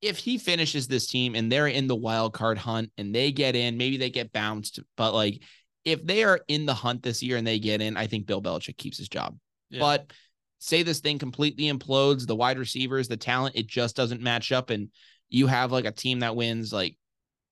[0.00, 3.56] if he finishes this team and they're in the wild card hunt and they get
[3.56, 5.42] in, maybe they get bounced, but like
[5.84, 8.42] if they are in the hunt this year and they get in, I think Bill
[8.42, 9.36] Belichick keeps his job.
[9.70, 9.80] Yeah.
[9.80, 10.12] But
[10.58, 14.70] say this thing completely implodes, the wide receivers, the talent, it just doesn't match up,
[14.70, 14.88] and
[15.28, 16.96] you have like a team that wins like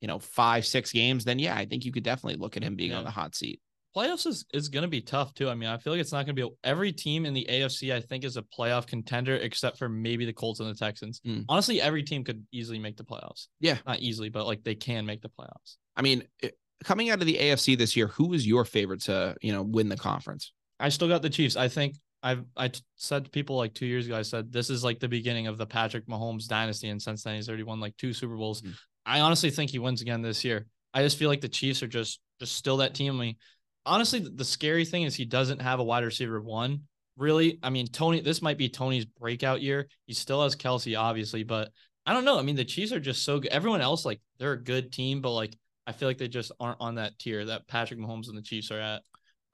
[0.00, 2.76] you know five, six games, then yeah, I think you could definitely look at him
[2.76, 2.98] being Yeah.
[2.98, 3.60] on the hot seat.
[3.96, 5.48] playoffs is, is going to be tough too.
[5.48, 7.94] I mean, I feel like it's not going to be every team in the AFC.
[7.94, 11.20] I think is a playoff contender, except for maybe the Colts and the Texans.
[11.26, 11.46] Mm.
[11.48, 13.46] Honestly, every team could easily make the playoffs.
[13.58, 13.78] Yeah.
[13.86, 15.76] not easily, but like they can make the playoffs.
[15.96, 19.34] I mean, it- coming out of the AFC this year, who is your favorite to
[19.40, 20.52] you know win the conference?
[20.78, 21.56] I still got the Chiefs.
[21.56, 24.16] I think I've I t- said to people like two years ago.
[24.16, 27.36] I said this is like the beginning of the Patrick Mahomes dynasty, and since then
[27.36, 28.62] he's already won like two Super Bowls.
[28.62, 28.74] Mhm.
[29.04, 30.66] I honestly think he wins again this year.
[30.92, 33.14] I just feel like the Chiefs are just just still that team.
[33.18, 33.36] I mean,
[33.84, 36.82] honestly, the, the scary thing is he doesn't have a wide receiver one.
[37.16, 38.20] Really, I mean, Toney.
[38.20, 39.88] This might be Toney's breakout year.
[40.06, 41.70] He still has Kelce, obviously, but
[42.04, 42.38] I don't know.
[42.38, 43.50] I mean, the Chiefs are just so good.
[43.50, 45.56] Everyone else, like, they're a good team, but like,
[45.86, 48.70] I feel like they just aren't on that tier that Patrick Mahomes and the Chiefs
[48.70, 49.02] are at.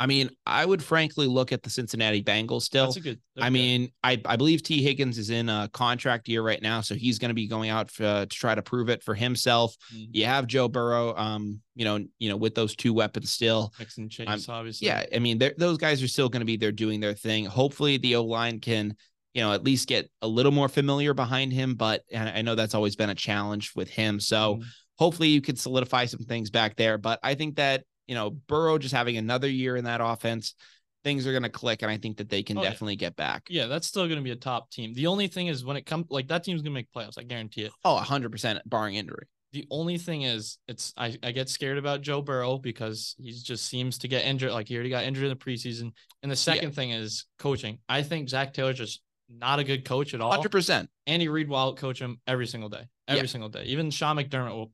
[0.02, 2.86] I mean, I would frankly look at the Cincinnati Bengals still.
[2.86, 3.20] That's a good.
[3.38, 3.52] I good.
[3.52, 7.18] mean, I, I believe Tee Higgins is in a contract year right now, so he's
[7.18, 9.76] going to be going out for, to try to prove it for himself.
[9.94, 10.08] Mhm.
[10.12, 13.72] You have Joe Burrow, um, you know, you know, with those two weapons still.
[13.78, 14.86] Mix and I'm- Chase, obviously.
[14.88, 17.44] Yeah, I mean, those guys are still going to be there doing their thing.
[17.44, 18.96] Hopefully, the O line can,
[19.34, 21.74] you know, at least get a little more familiar behind him.
[21.76, 24.20] But and I know that's always been a challenge with him.
[24.20, 24.64] So Mhm.
[24.98, 26.98] hopefully, you could solidify some things back there.
[26.98, 30.54] But I think that you know, Burrow just having another year in that offense,
[31.04, 32.70] things are going to click, and I think that they can Oh, yeah.
[32.70, 33.46] definitely get back.
[33.48, 34.94] Yeah, that's still going to be a top team.
[34.94, 37.22] The only thing is when it comes like that team's going to make playoffs, I
[37.24, 37.72] guarantee it.
[37.84, 39.26] Oh, 100% barring injury.
[39.52, 43.66] The only thing is it's I, I get scared about Joe Burrow because he just
[43.66, 44.50] seems to get injured.
[44.52, 45.92] Like he already got injured in the preseason.
[46.22, 47.78] And the second thing is coaching.
[47.86, 50.32] I think Zac Taylor's just not a good coach at all.
[50.32, 50.86] 100%.
[51.06, 52.84] Andy Reid will coach him every single day.
[53.06, 53.26] Every Yeah.
[53.26, 53.64] single day.
[53.64, 54.72] Even Sean McDermott will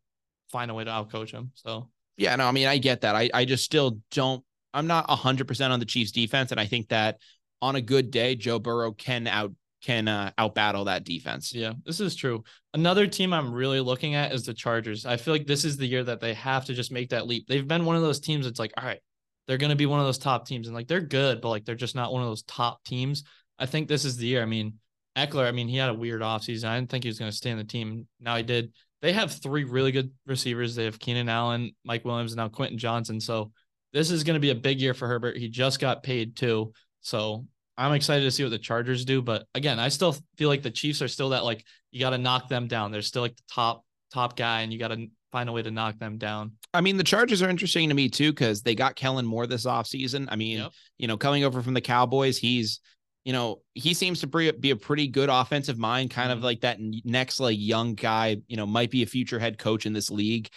[0.52, 1.50] find a way to out coach him.
[1.54, 3.14] So Yeah, no, I mean, I get that.
[3.14, 4.44] I, I just still don't,
[4.74, 6.50] I'm not 100% on the Chiefs defense.
[6.50, 7.18] And I think that
[7.62, 9.52] on a good day, Joe Burrow can out,
[9.82, 11.54] can uh, out battle that defense.
[11.54, 12.42] Yeah, this is true.
[12.74, 15.06] Another team I'm really looking at is the Chargers.
[15.06, 17.46] I feel like this is the year that they have to just make that leap.
[17.46, 19.00] They've been one of those teams that's like, all right,
[19.46, 20.66] they're going to be one of those top teams.
[20.66, 23.22] And like, they're good, but like, they're just not one of those top teams.
[23.60, 24.42] I think this is the year.
[24.42, 24.74] I mean,
[25.16, 26.68] Ekeler, I mean, he had a weird offseason.
[26.68, 28.08] I didn't think he was going to stay in the team.
[28.20, 28.72] Now he did.
[29.00, 30.74] They have three really good receivers.
[30.74, 33.20] They have Keenan Allen, Mike Williams, and now Quentin Johnston.
[33.20, 33.52] So
[33.92, 35.36] this is going to be a big year for Herbert.
[35.36, 36.72] He just got paid too.
[37.00, 37.46] So
[37.76, 39.22] I'm excited to see what the Chargers do.
[39.22, 42.18] But again, I still feel like the Chiefs are still that like you got to
[42.18, 42.90] knock them down.
[42.90, 45.70] They're still like the top top guy, and you got to find a way to
[45.70, 46.52] knock them down.
[46.74, 49.66] I mean, the Chargers are interesting to me too, because they got Kellen Moore this
[49.66, 50.26] offseason.
[50.30, 50.72] I mean, Yep.
[50.98, 52.80] you know, coming over from the Cowboys, he's,
[53.28, 56.44] you know, he seems to be, be a pretty good offensive mind, kind of Mhm.
[56.44, 59.92] like that next like young guy, you know, might be a future head coach in
[59.92, 60.48] this league.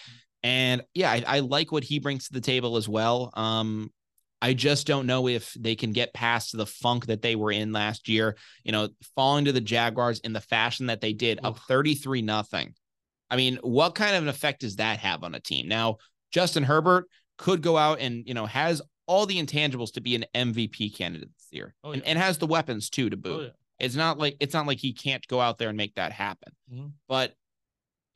[0.42, 3.30] And yeah, I, I like what he brings to the table as well.
[3.34, 3.92] Um,
[4.42, 7.74] I just don't know if they can get past the funk that they were in
[7.74, 11.60] last year, you know, falling to the Jaguars in the fashion that they did, up
[11.68, 12.74] 33 nothing.
[13.30, 15.68] I mean, what kind of an effect does that have on a team?
[15.68, 15.98] Now,
[16.32, 20.24] Justin Herbert could go out and, you know, has all the intangibles to be an
[20.34, 22.10] MVP candidate year Oh, and, yeah.
[22.10, 23.40] and has the weapons too to boot.
[23.40, 23.50] Oh, yeah.
[23.80, 26.54] It's not like it's not like he can't go out there and make that happen.
[26.72, 26.92] Mhm.
[27.08, 27.36] But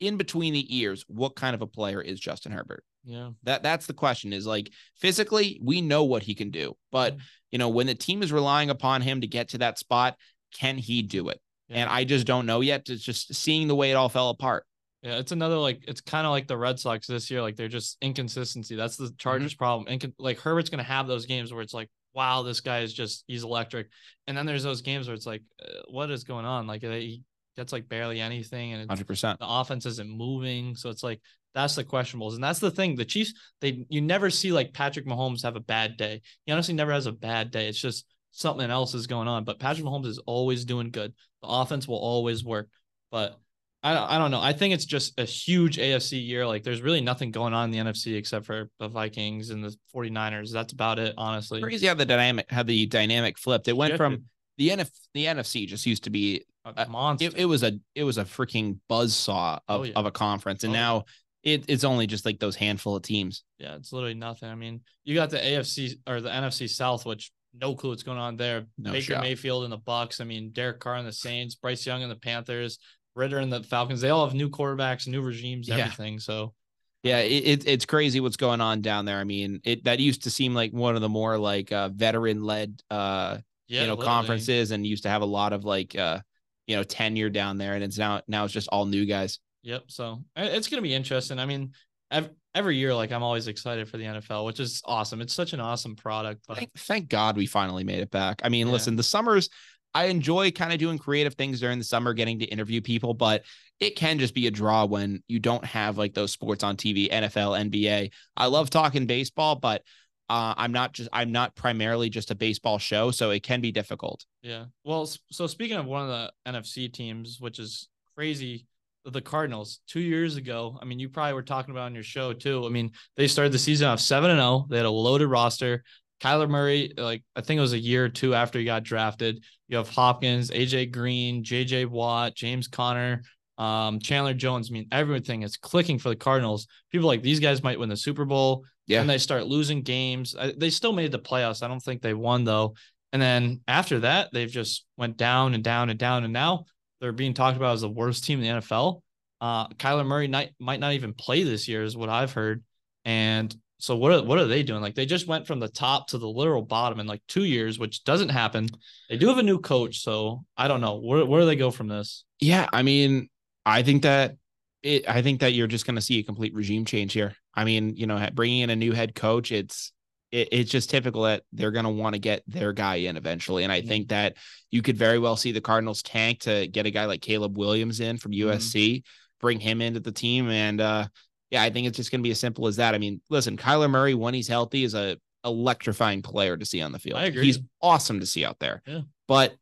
[0.00, 2.84] in between the ears, what kind of a player is Justin Herbert?
[3.04, 3.30] Yeah.
[3.44, 6.76] That that's the question is like physically, we know what he can do.
[6.92, 7.20] But Mhm.
[7.52, 10.16] you know, when the team is relying upon him to get to that spot,
[10.52, 11.40] can he do it?
[11.68, 11.78] Yeah.
[11.78, 12.88] And I just don't know yet.
[12.88, 14.66] It's just seeing the way it all fell apart.
[15.02, 17.42] Yeah, it's another like it's kind of like the Red Sox this year.
[17.42, 18.74] Like they're just inconsistency.
[18.76, 19.86] That's the Chargers' problem.
[19.88, 23.22] And like Herbert's gonna have those games where it's like, wow, this guy is just
[23.28, 23.88] he's electric.
[24.26, 26.66] And then there's those games where it's like, uh, what is going on?
[26.66, 27.22] Like he
[27.56, 29.38] gets like barely anything, and Hundred percent.
[29.38, 30.74] the offense isn't moving.
[30.74, 31.20] So it's like
[31.54, 32.96] that's the questionables, and that's the thing.
[32.96, 36.22] The Chiefs, they you never see like Patrick Mahomes have a bad day.
[36.46, 37.68] He honestly never has a bad day.
[37.68, 39.44] It's just something else is going on.
[39.44, 41.14] But Patrick Mahomes is always doing good.
[41.42, 42.68] The offense will always work.
[43.10, 43.38] But
[43.86, 44.40] I don't, I don't know.
[44.40, 46.46] I think it's just a huge AFC year.
[46.46, 49.74] Like there's really nothing going on in the NFC except for the Vikings and the
[49.94, 50.52] 49ers.
[50.52, 51.60] That's about it, honestly.
[51.62, 53.68] Crazy how the dynamic how the dynamic flipped.
[53.68, 54.24] It went from
[54.58, 57.26] the NF the NFC just used to be A monster.
[57.28, 59.92] it, it was a it was a freaking buzz saw of, Oh, yeah.
[59.94, 61.04] of a conference, and Oh, now
[61.44, 63.44] it, it's only just like those handful of teams.
[63.60, 64.48] Yeah, it's literally nothing.
[64.48, 68.18] I mean, you got the AFC or the NFC South, which no clue what's going
[68.18, 68.66] on there.
[68.76, 69.22] No Baker shot.
[69.22, 70.20] Mayfield and the Bucks.
[70.20, 72.78] I mean, Derek Carr and the Saints, Bryce Young and the Panthers,
[73.16, 74.00] Ridder and the Falcons.
[74.00, 75.76] They all have new quarterbacks, new regimes, Yeah.
[75.78, 76.20] everything.
[76.20, 76.54] So
[77.02, 79.18] Yeah, it, it, it's crazy what's going on down there.
[79.18, 82.44] I mean, it that used to seem like one of the more like uh, veteran
[82.44, 83.38] led uh
[83.68, 84.06] yeah, you know literally.
[84.06, 86.20] conferences, and used to have a lot of like uh
[86.68, 89.40] you know tenure down there, and it's now now it's just all new guys.
[89.62, 89.84] Yep.
[89.88, 91.38] So it's gonna be interesting.
[91.40, 91.72] I mean,
[92.12, 95.20] ev- every year, like I'm always excited for the NFL, which is awesome.
[95.20, 96.44] It's such an awesome product.
[96.46, 98.40] But Thank, thank God we finally made it back.
[98.44, 98.72] I mean, Yeah.
[98.74, 99.48] listen, the summers,
[99.96, 103.44] I enjoy kind of doing creative things during the summer, getting to interview people, but
[103.80, 107.10] it can just be a draw when you don't have like those sports on TV,
[107.10, 108.10] NFL, NBA.
[108.36, 109.80] I love talking baseball, but
[110.28, 113.72] uh, I'm not just I'm not primarily just a baseball show, so it can be
[113.72, 114.26] difficult.
[114.42, 114.66] Yeah.
[114.84, 118.66] Well, so speaking of one of the NFC teams, which is crazy,
[119.06, 122.34] the Cardinals, two years ago, I mean, you probably were talking about on your show
[122.34, 122.66] too.
[122.66, 124.66] I mean, they started the season off 7 and 0.
[124.68, 125.84] They had a loaded roster.
[126.20, 129.42] Kyler Murray, like, I think it was a year or two after he got drafted.
[129.68, 133.22] You have Hopkins, AJ Green, JJ Watt, James Conner,
[133.58, 134.70] um, Chandler Jones.
[134.70, 136.66] I mean, everything is clicking for the Cardinals.
[136.90, 138.64] People like these guys might win the Super Bowl.
[138.86, 139.00] Yeah.
[139.00, 140.36] And they start losing games.
[140.38, 141.62] I, they still made the playoffs.
[141.62, 142.74] I don't think they won though.
[143.12, 146.24] And then after that, they've just went down and down and down.
[146.24, 146.64] And now
[147.00, 149.00] they're being talked about as the worst team in the NFL.
[149.40, 152.62] Uh, Kyler Murray might, might not even play this year, is what I've heard.
[153.04, 154.80] And so what are, what are they doing?
[154.80, 157.78] Like they just went from the top to the literal bottom in like two years,
[157.78, 158.68] which doesn't happen.
[159.10, 161.70] They do have a new coach, so I don't know where where do they go
[161.70, 162.24] from this.
[162.40, 163.28] Yeah, I mean,
[163.64, 164.36] I think that
[164.82, 165.08] it.
[165.08, 167.34] I think that you're just going to see a complete regime change here.
[167.54, 169.92] I mean, you know, bringing in a new head coach, it's
[170.32, 173.64] it, it's just typical that they're going to want to get their guy in eventually,
[173.64, 173.88] and I Mhm.
[173.88, 174.36] think that
[174.70, 178.00] you could very well see the Cardinals tank to get a guy like Caleb Williams
[178.00, 179.04] in from USC,
[179.40, 181.06] bring him into the team, and uh,
[181.50, 182.94] yeah, I think it's just going to be as simple as that.
[182.94, 186.92] I mean, listen, Kyler Murray when he's healthy is a electrifying player to see on
[186.92, 187.18] the field.
[187.18, 187.44] I agree.
[187.44, 188.82] He's awesome to see out there.
[188.86, 189.02] Yeah.
[189.28, 189.56] But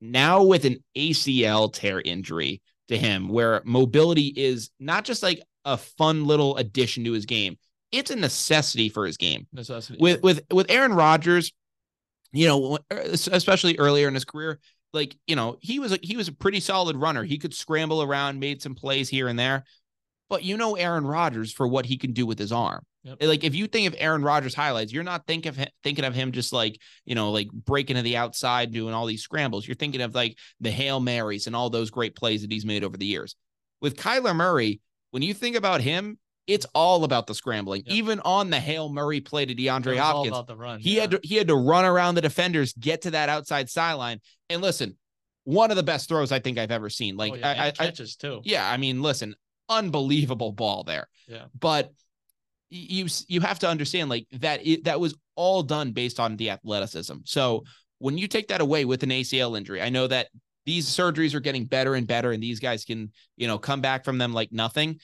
[0.00, 5.76] now with an ACL tear injury to him, where mobility is not just like a
[5.76, 7.58] fun little addition to his game,
[7.92, 9.46] it's a necessity for his game.
[9.52, 9.98] Necessity.
[10.00, 11.52] With with with Aaron Rodgers,
[12.32, 14.58] you know, er, especially earlier in his career,
[14.92, 17.24] like you know, he was a, he was a pretty solid runner.
[17.24, 19.64] He could scramble around, made some plays here and there.
[20.28, 22.84] But you know Aaron Rodgers for what he can do with his arm.
[23.04, 23.22] Yep.
[23.22, 26.14] Like if you think of Aaron Rodgers highlights, you're not think of him, thinking of
[26.14, 29.66] him just like you know like breaking to the outside, doing all these scrambles.
[29.66, 32.82] You're thinking of like the hail marys and all those great plays that he's made
[32.82, 33.36] over the years.
[33.80, 34.80] With Kyler Murray,
[35.12, 36.18] when you think about him,
[36.48, 37.82] it's all about the scrambling.
[37.86, 37.94] Yep.
[37.94, 40.80] Even on the hail Murray play to DeAndre Hopkins, run.
[40.80, 41.02] he yeah.
[41.02, 44.20] had to, he had to run around the defenders, get to that outside sideline,
[44.50, 44.96] and listen.
[45.44, 47.16] One of the best throws I think I've ever seen.
[47.16, 48.40] Like Oh, yeah, I, I, catches too.
[48.42, 49.36] yeah, I mean, listen,
[49.68, 51.08] unbelievable ball there.
[51.28, 51.44] Yeah.
[51.58, 51.92] But
[52.70, 56.50] you you have to understand like that it, that was all done based on the
[56.50, 57.14] athleticism.
[57.24, 57.64] So
[57.98, 60.28] when you take that away with an ACL injury, I know that
[60.64, 64.04] these surgeries are getting better and better, and these guys can you know come back
[64.04, 64.98] from them like nothing.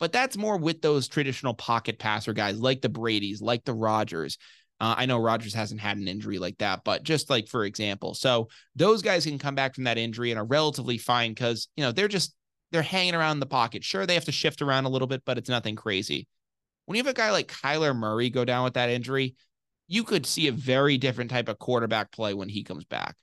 [0.00, 4.38] But that's more with those traditional pocket passer guys like the Brady's, like the Rodgers.
[4.80, 8.14] Uh, I know Rodgers hasn't had an injury like that, but just like for example,
[8.14, 11.84] so those guys can come back from that injury and are relatively fine because you
[11.84, 12.34] know they're just
[12.72, 13.84] they're hanging around the pocket.
[13.84, 16.26] Sure, they have to shift around a little bit, but it's nothing crazy.
[16.86, 19.36] When you have a guy like Kyler Murray go down with that injury,
[19.86, 23.14] you could see a very different type of quarterback play when he comes back.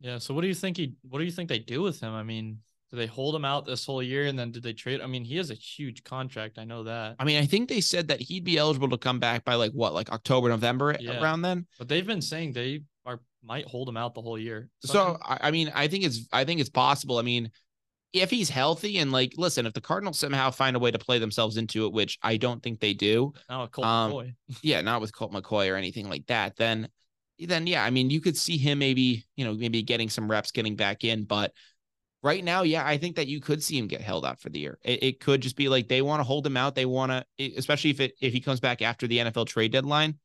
[0.00, 0.18] Yeah.
[0.18, 2.12] So what do you think he what do you think they do with him?
[2.12, 2.58] I mean,
[2.90, 5.00] do they hold him out this whole year and then did they trade?
[5.00, 6.58] I mean, he has a huge contract.
[6.58, 7.16] I know that.
[7.18, 9.72] I mean, I think they said that he'd be eligible to come back by like
[9.72, 11.20] what, like October, November Yeah.
[11.20, 11.66] around then.
[11.78, 14.68] But they've been saying they are might hold him out the whole year.
[14.84, 17.18] So I, I mean, I think it's I think it's possible.
[17.18, 17.50] I mean,
[18.12, 21.18] if he's healthy and like, listen, if the Cardinals somehow find a way to play
[21.18, 24.34] themselves into it, which I don't think they do, now a Colt um, McCoy.
[24.62, 26.88] yeah, not with Colt McCoy or anything like that, then
[27.38, 30.50] then yeah, I mean, you could see him maybe, you know, maybe getting some reps,
[30.50, 31.24] getting back in.
[31.24, 31.52] But
[32.22, 34.60] right now, yeah, I think that you could see him get held out for the
[34.60, 34.78] year.
[34.82, 36.74] It, it could just be like they want to hold him out.
[36.74, 40.18] They want to, especially if it if he comes back after the NFL trade deadline.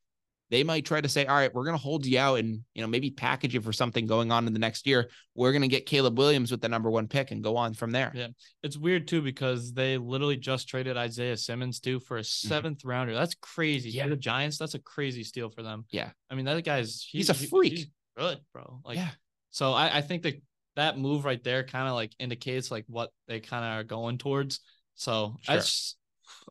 [0.50, 2.80] They might try to say, all right, we're going to hold you out and, you
[2.80, 5.10] know, maybe package you for something going on in the next year.
[5.34, 7.90] We're going to get Caleb Williams with the number one pick and go on from
[7.90, 8.10] there.
[8.14, 8.28] Yeah.
[8.62, 12.66] It's weird too because they literally just traded Isaiah Simmons too for a mm-hmm.
[12.66, 13.14] 7th rounder.
[13.14, 13.90] That's crazy.
[13.90, 14.04] Yeah.
[14.04, 14.10] Yeah.
[14.10, 15.84] The Giants, that's a crazy steal for them.
[15.90, 16.10] Yeah.
[16.30, 17.72] I mean, that guy's He's a freak.
[17.72, 17.86] he's
[18.16, 18.80] good, bro.
[18.84, 19.10] Like, yeah.
[19.50, 20.40] so I, I think that
[20.76, 24.16] that move right there kind of like indicates like what they kind of are going
[24.16, 24.60] towards.
[24.94, 25.56] So Sure.
[25.56, 25.96] that's,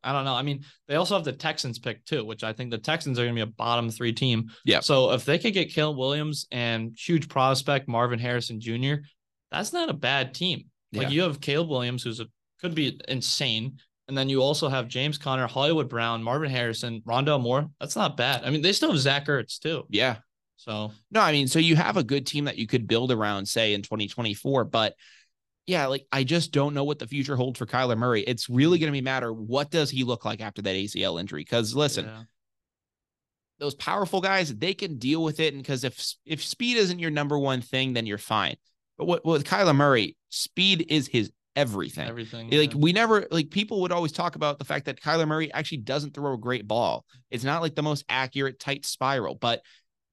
[0.04, 0.34] I don't know.
[0.36, 3.24] I mean, they also have the Texans pick too, which I think the Texans are
[3.24, 4.50] going to be a bottom three team.
[4.66, 4.80] Yeah.
[4.82, 8.96] So if they could get Caleb Williams and huge prospect Marvin Harrison Jr.,
[9.52, 10.66] that's not a bad team.
[10.94, 11.10] Like Yeah.
[11.10, 12.28] you have Caleb Williams, who's a
[12.62, 17.42] could be insane, and then you also have James Conner, Hollywood Brown, Marvin Harrison, Rondale
[17.42, 17.70] Moore.
[17.80, 18.44] That's not bad.
[18.44, 19.84] I mean, they still have Zach Ertz too.
[19.90, 20.18] Yeah.
[20.56, 23.46] So No, I mean, so you have a good team that you could build around,
[23.48, 24.64] say, in 2024.
[24.66, 24.96] But
[25.68, 28.22] yeah, like I just don't know what the future holds for Kyler Murray.
[28.22, 31.42] It's really going to be matter what does he look like after that ACL injury?
[31.42, 32.24] Because listen, yeah.
[33.60, 35.54] those powerful guys, they can deal with it.
[35.54, 38.56] And because if if speed isn't your number one thing, then you're fine.
[38.98, 42.08] But what with Kyler Murray, speed is his everything.
[42.08, 42.50] everything.
[42.50, 42.80] Like yeah.
[42.80, 46.14] we never like people would always talk about the fact that Kyler Murray actually doesn't
[46.14, 47.04] throw a great ball.
[47.30, 49.64] It's not like the most accurate tight spiral, but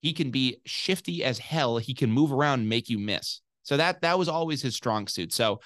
[0.01, 1.77] he can be shifty as hell.
[1.77, 3.39] He can move around and make you miss.
[3.65, 5.33] So that that was always his strong suit.
[5.33, 5.59] So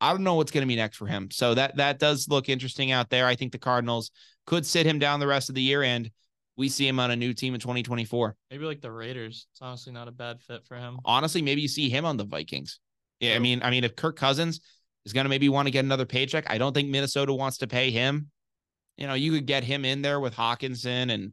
[0.00, 1.30] I don't know what's going to be next for him.
[1.30, 3.26] So that that does look interesting out there.
[3.26, 4.10] I think the Cardinals
[4.46, 6.10] could sit him down the rest of the year and
[6.56, 8.36] we see him on a new team in 2024.
[8.50, 9.46] maybe like the Raiders.
[9.52, 10.98] It's honestly not a bad fit for him.
[11.04, 12.78] Honestly, maybe you see him on the Vikings.
[13.20, 14.60] Yeah, I mean, I mean, if Kirk Cousins
[15.04, 17.66] is going to maybe want to get another paycheck, I don't think Minnesota wants to
[17.66, 18.30] pay him.
[18.96, 21.32] You know, you could get him in there with Hockenson and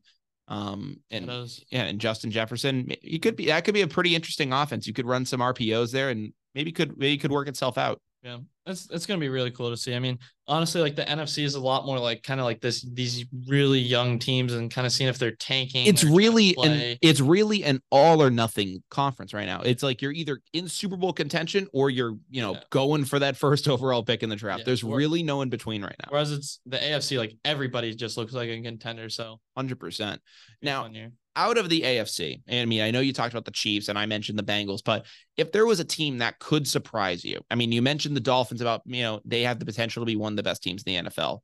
[0.52, 1.28] um and
[1.70, 2.92] yeah, and Justin Jefferson.
[3.02, 4.86] You could be that could be a pretty interesting offense.
[4.86, 8.00] You could run some RPOs there and maybe could maybe could work itself out.
[8.22, 9.96] Yeah, it's it's gonna be really cool to see.
[9.96, 12.82] I mean, honestly, like the NFC is a lot more like kind of like this
[12.94, 15.88] these really young teams and kind of seeing if they're tanking.
[15.88, 19.62] It's or trying to really an it's really an all or nothing conference right now.
[19.62, 22.64] It's like you're either in Super Bowl contention or you're, you know, Yeah.
[22.70, 24.60] going for that first overall pick in the draft.
[24.60, 26.10] Yeah, There's or- really no in between right now.
[26.10, 29.10] Whereas it's the AFC, like everybody just looks like a contender.
[29.10, 30.20] So 100%.
[30.62, 31.12] Now, fun year.
[31.36, 33.98] Out of the AFC, and I mean, I know you talked about the Chiefs and
[33.98, 35.06] I mentioned the Bengals, but
[35.38, 38.62] if there was a team that could surprise you, I mean, you mentioned the Dolphins
[38.62, 41.04] about, you know, they have the potential to be one of the best teams in
[41.04, 41.40] the NFL.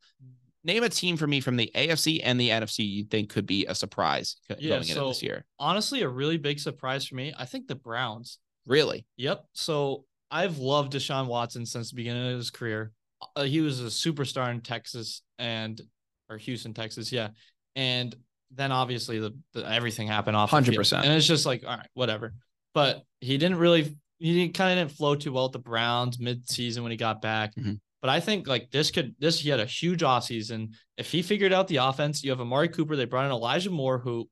[0.63, 3.65] Name a team for me from the AFC and the NFC you think could be
[3.67, 5.45] a surprise Yeah, going into this year.
[5.59, 7.33] honestly, a really big surprise for me.
[7.37, 8.39] I think the Browns.
[8.65, 9.05] Really?
[9.15, 9.45] Yep.
[9.53, 12.91] So I've loved Deshaun Watson since the beginning of his career.
[13.37, 15.81] Uh, he was a superstar in Texas and
[16.29, 17.29] or Houston, Texas, yeah.
[17.77, 18.13] And
[18.51, 20.77] then obviously the, the everything happened off the field.
[20.77, 21.03] 100%.
[21.03, 22.33] and it's just like all right, whatever.
[22.73, 26.81] But he didn't really he kind of didn't flow too well at the Browns mid-season
[26.83, 27.53] when he got back.
[27.55, 27.79] Mhm.
[28.01, 30.73] But I think like this could this he had a huge offseason.
[30.97, 32.95] If he figured out the offense, you have Amari Cooper.
[32.95, 34.29] They brought in Elijah Moore, who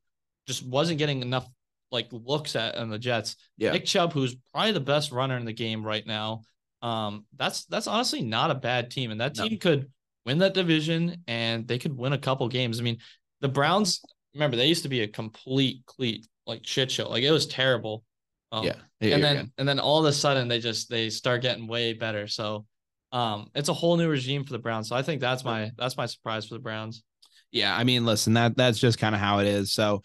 [0.48, 1.48] just wasn't getting enough
[1.92, 3.36] like looks at on the Jets.
[3.58, 3.72] Yeah.
[3.72, 6.42] Nick Chubb, who's probably the best runner in the game right now.
[6.82, 9.48] Um, that's that's honestly not a bad team, and that No.
[9.48, 9.92] team could
[10.26, 12.80] win that division, and they could win a couple games.
[12.80, 12.98] I mean,
[13.46, 14.02] the Browns.
[14.34, 17.08] Remember, they used to be a complete, complete like shit show.
[17.10, 18.04] Like it was terrible.
[18.52, 18.74] Um, yeah.
[19.02, 22.28] and then and then all of a sudden they just they start getting way better.
[22.28, 22.66] So,
[23.12, 24.90] um, it's a whole new regime for the Browns.
[24.90, 27.04] So I think that's my that's my surprise for the Browns.
[27.52, 29.72] Yeah, I mean, listen, that that's just kind of how it is.
[29.74, 30.02] So,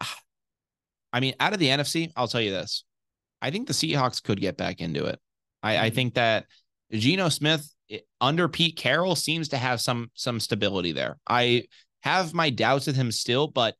[1.12, 2.84] I mean, out of the NFC, I'll tell you this:
[3.40, 5.18] I think the Seahawks could get back into it.
[5.62, 5.94] I, I Mhm.
[5.94, 6.46] think that
[6.92, 11.18] Geno Smith it- under Pete Carroll seems to have some some stability there.
[11.26, 11.64] I
[12.02, 13.74] have my doubts with him still, but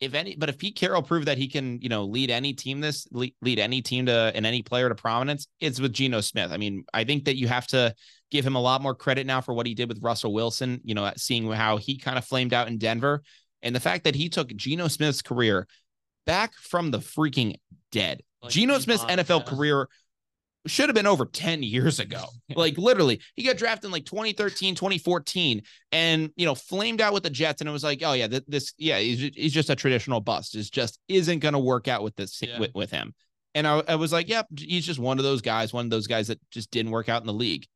[0.00, 2.80] if any, but if Pete Carroll proved that he can, you know, lead any team
[2.80, 6.50] this lead, lead any team to and any player to prominence, it's with Geno Smith.
[6.50, 7.94] I mean, I think that you have to
[8.30, 10.80] give him a lot more credit now for what he did with Russell Wilson.
[10.84, 13.22] You know, seeing how he kind of flamed out in Denver,
[13.62, 15.66] and the fact that he took Geno Smith's career
[16.26, 17.54] back from the freaking
[17.92, 18.22] dead.
[18.42, 19.56] Like, Geno Smith's NFL yeah.
[19.56, 19.88] career
[20.66, 22.24] should have been over 10 years ago.
[22.56, 25.62] Like literally, he got drafted in like 2013, 2014
[25.92, 28.44] and, you know, flamed out with the Jets and it was like, "Oh yeah, th-
[28.46, 30.54] this yeah, he's, he's just a traditional bust.
[30.54, 32.60] It's just isn't going to work out with this Yeah.
[32.60, 33.14] with, with him."
[33.56, 36.06] And I, I was like, "Yep, he's just one of those guys, one of those
[36.06, 37.66] guys that just didn't work out in the league."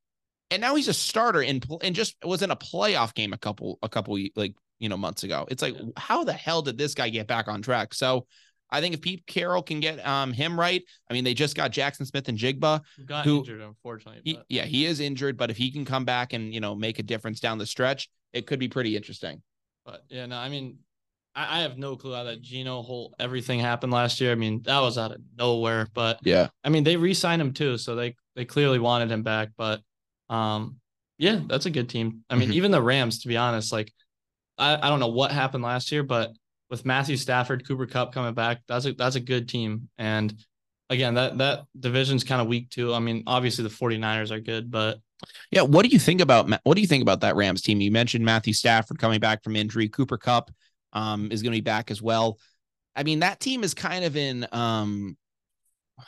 [0.51, 3.39] And now he's a starter and pl- and just was in a playoff game a
[3.39, 5.47] couple a couple like, you know, months ago.
[5.51, 5.87] It's like, Yeah.
[5.97, 7.95] how the hell did this guy get back on track?
[7.95, 8.27] So,
[8.71, 11.73] I think if Pete Carroll can get um him right, I mean, they just got
[11.73, 12.83] Jaxon Smith-Njigba.
[12.97, 14.23] Who got who- injured, unfortunately.
[14.25, 16.99] He, yeah, he is injured, but if he can come back and you know make
[16.99, 19.43] a difference down the stretch, it could be pretty interesting.
[19.85, 20.79] But yeah, no, I mean,
[21.35, 24.33] I, I have no clue how that Geno whole everything happened last year.
[24.33, 25.89] I mean, that was out of nowhere.
[25.95, 29.51] But Yeah, I mean, they re-signed him too, so they they clearly wanted him back.
[29.57, 29.81] But
[30.29, 30.77] um,
[31.17, 32.25] yeah, that's a good team.
[32.29, 32.55] I mean, Mhm.
[32.55, 33.93] even the Rams, to be honest, like
[34.59, 36.33] I, I don't know what happened last year, but
[36.71, 39.89] with Matthew Stafford, Cooper Kupp coming back, that's a that's a good team.
[39.99, 40.35] And
[40.91, 42.95] again, that that division's kind of weak too.
[42.95, 44.99] I mean, obviously the 49ers are good, but
[45.51, 47.81] yeah, what do you think about what do you think about that Rams team?
[47.81, 50.51] You mentioned Matthew Stafford coming back from injury, Cooper Kupp
[50.93, 52.39] um, is going to be back as well.
[52.95, 55.17] I mean, that team is kind of in um,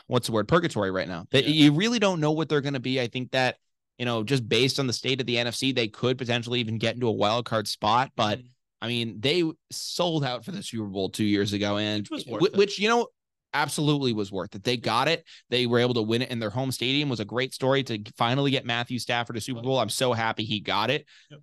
[0.06, 1.26] what's the word purgatory right now.
[1.30, 1.64] That yeah.
[1.64, 3.00] you really don't know what they're going to be.
[3.00, 3.56] I think that
[3.98, 6.94] you know, just based on the state of the NFC, they could potentially even get
[6.94, 8.10] into a wild card spot.
[8.16, 8.48] But mm-hmm.
[8.82, 12.78] I mean, they sold out for the Super Bowl two years ago, and which, which
[12.78, 13.08] you know
[13.52, 14.64] absolutely was worth it.
[14.64, 15.26] They got it.
[15.50, 17.08] They were able to win it in their home stadium.
[17.08, 19.78] It was a great story to finally get Matthew Stafford a Super Bowl.
[19.78, 21.06] I'm so happy he got it.
[21.30, 21.40] Yep.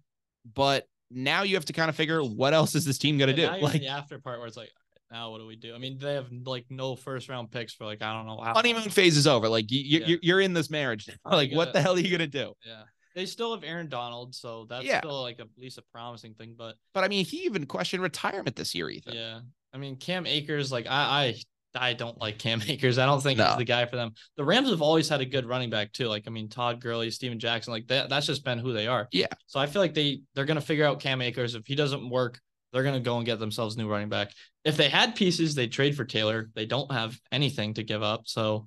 [0.54, 3.36] But now you have to kind of figure what else is this team going to
[3.36, 3.48] do?
[3.62, 4.72] Like the after part where it's like,
[5.12, 5.74] now what do we do?
[5.74, 8.42] I mean, they have like no first round picks for like I don't know.
[8.42, 9.48] How honeymoon phase is over.
[9.48, 10.18] Like you, you yeah.
[10.22, 11.10] you're in this marriage.
[11.26, 12.54] Like what the hell are you gonna do?
[12.66, 12.84] Yeah.
[13.18, 15.00] They still have Aaron Donald, so that's yeah.
[15.00, 16.54] still like a, at least a promising thing.
[16.56, 19.16] But but I mean, he even questioned retirement this year, Ethan.
[19.16, 19.40] Yeah,
[19.74, 21.36] I mean, Cam Akers, like I
[21.74, 23.00] I I don't like Cam Akers.
[23.00, 23.48] I don't think no.
[23.48, 24.12] he's the guy for them.
[24.36, 26.08] The Rams have always had a good running back too.
[26.08, 28.08] Like I mean, Todd Gurley, Steven Jackson, like that.
[28.08, 29.08] That's just been who they are.
[29.12, 29.28] Yeah.
[29.48, 31.56] So I feel like they they're gonna figure out Cam Akers.
[31.56, 32.40] If he doesn't work,
[32.72, 34.32] they're going to go and get themselves new running back.
[34.64, 36.50] If they had pieces, they trade for Taylor.
[36.54, 38.24] They don't have anything to give up.
[38.26, 38.66] So,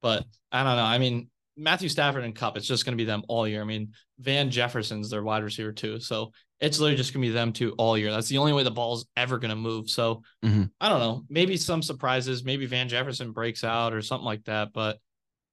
[0.00, 0.82] but I don't know.
[0.82, 1.28] I mean,
[1.62, 3.62] Matthew Stafford and Kupp, it's just going to be them all year.
[3.62, 6.00] I mean, Van Jefferson's their wide receiver too.
[6.00, 8.10] So it's literally just going to be them two all year.
[8.10, 9.88] That's the only way the ball's ever going to move.
[9.88, 10.64] So mm-hmm.
[10.80, 11.22] I don't know.
[11.28, 12.44] Maybe some surprises.
[12.44, 14.72] Maybe Van Jefferson breaks out or something like that.
[14.72, 14.98] But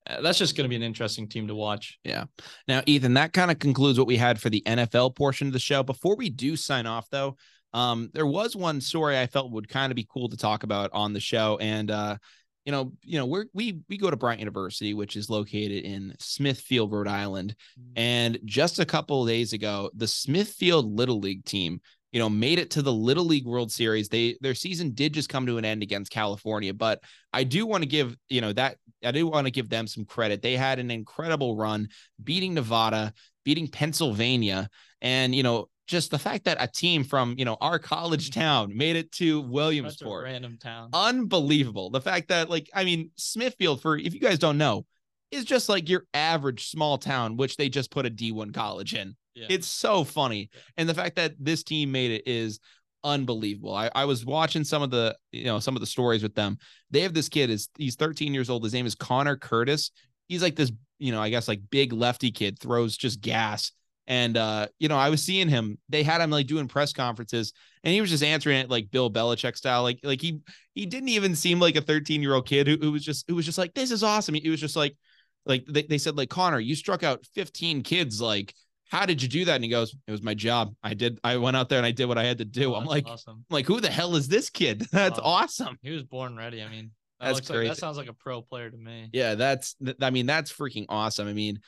[0.07, 1.99] uh, that's just going to be an interesting team to watch.
[2.03, 2.26] Yeah.
[2.68, 5.60] Now, Ethan, that kind of concludes what we had for the NFL portion of the
[5.60, 5.84] show.
[5.84, 7.38] Before we do sign off, though,
[7.74, 10.89] um, there was one story I felt would kind of be cool to talk about
[10.93, 12.18] on the show, and uh,
[12.66, 16.14] you know, you know, we're we we go to Bryant University, which is located in
[16.20, 17.91] Smithfield, Rhode Island, mm-hmm.
[17.95, 21.82] and just a couple of days ago, the Smithfield Little League team,
[22.12, 24.10] you know, made it to the Little League World Series.
[24.10, 27.01] They their season did just come to an end against California, but
[27.34, 30.05] I do want to give you know that I do want to give them some
[30.05, 30.41] credit.
[30.41, 31.88] They had an incredible run,
[32.24, 33.14] beating Nevada,
[33.45, 34.70] beating Pennsylvania,
[35.01, 38.40] and you know just the fact that a team from you know our college mm-hmm.
[38.40, 41.90] town made it to Williamsport, random town, unbelievable.
[41.90, 44.86] The fact that like I mean Smithfield, for if you guys don't know,
[45.32, 49.16] is just like your average small town, which they just put a D1 college in.
[49.34, 49.48] Yeah.
[49.50, 50.62] It's so funny, yeah.
[50.78, 52.60] and the fact that this team made it is
[53.04, 53.74] unbelievable.
[53.74, 56.60] I, I was watching some of the you know some of the stories with them.
[56.92, 58.64] They have this kid is he's 13 years old.
[58.64, 59.90] His name is Connor Curtis.
[60.28, 63.72] He's like this you know I guess like big lefty kid throws just gas
[64.10, 65.78] and uh, you know, I was seeing him.
[65.88, 67.53] They had him like doing press conferences,
[67.84, 69.84] and he was just answering it like Bill Belichick style.
[69.84, 70.39] Like, like he
[70.74, 73.36] he didn't even seem like a 13 year old kid who, who was just who
[73.36, 74.34] was just like, this is awesome.
[74.34, 74.97] He was just like,
[75.45, 78.20] like they, they said, like Connor, you struck out 15 kids.
[78.20, 78.55] Like,
[78.89, 79.55] how did you do that?
[79.55, 80.74] And he goes, it was my job.
[80.82, 81.20] I did.
[81.24, 82.74] I went out there and I did what I had to do.
[82.74, 83.45] Oh, I'm like, awesome.
[83.47, 84.88] I'm like, who the hell is this kid?
[84.91, 85.78] That's awesome.
[85.84, 86.64] He was born ready.
[86.64, 86.89] I mean,
[87.20, 87.68] that that's great.
[87.68, 89.10] Like, that sounds like a pro player to me.
[89.14, 89.76] Yeah, that's.
[90.01, 91.28] I mean, that's freaking awesome.
[91.28, 91.60] I mean,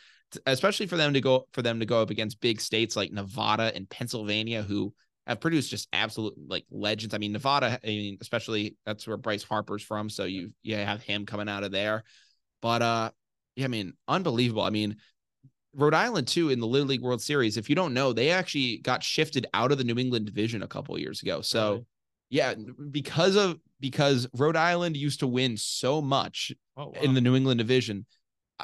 [0.45, 3.71] especially for them to go for them to go up against big states like Nevada
[3.75, 4.93] and Pennsylvania who
[5.27, 7.13] have produced just absolute like legends.
[7.13, 10.09] I mean, Nevada, I mean, especially that's where Bryce Harper's from.
[10.09, 12.03] So you you have him coming out of there.
[12.61, 13.11] But uh
[13.55, 14.63] yeah, I mean, unbelievable.
[14.63, 14.97] I mean,
[15.75, 17.57] Rhode Island too in the Little League World Series.
[17.57, 20.67] If you don't know, they actually got shifted out of the New England division a
[20.67, 21.41] couple years ago.
[21.41, 21.85] So
[22.29, 22.53] yeah,
[22.91, 27.01] because of because Rhode Island used to win so much oh, wow.
[27.01, 28.05] in the New England division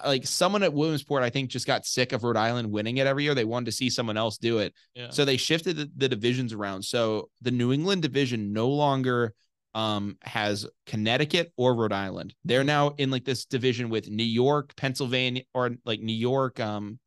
[0.06, 3.24] like someone at Williamsport, I think, just got sick of Rhode Island winning it every
[3.24, 3.36] year.
[3.36, 4.74] They wanted to see someone else do it.
[4.96, 5.10] Yeah.
[5.10, 6.84] So they shifted the, the, divisions around.
[6.84, 9.34] So the New England division no longer
[9.74, 12.34] um, has Connecticut or Rhode Island.
[12.46, 17.00] They're now in like this division with New York, Pennsylvania, or like New York, um,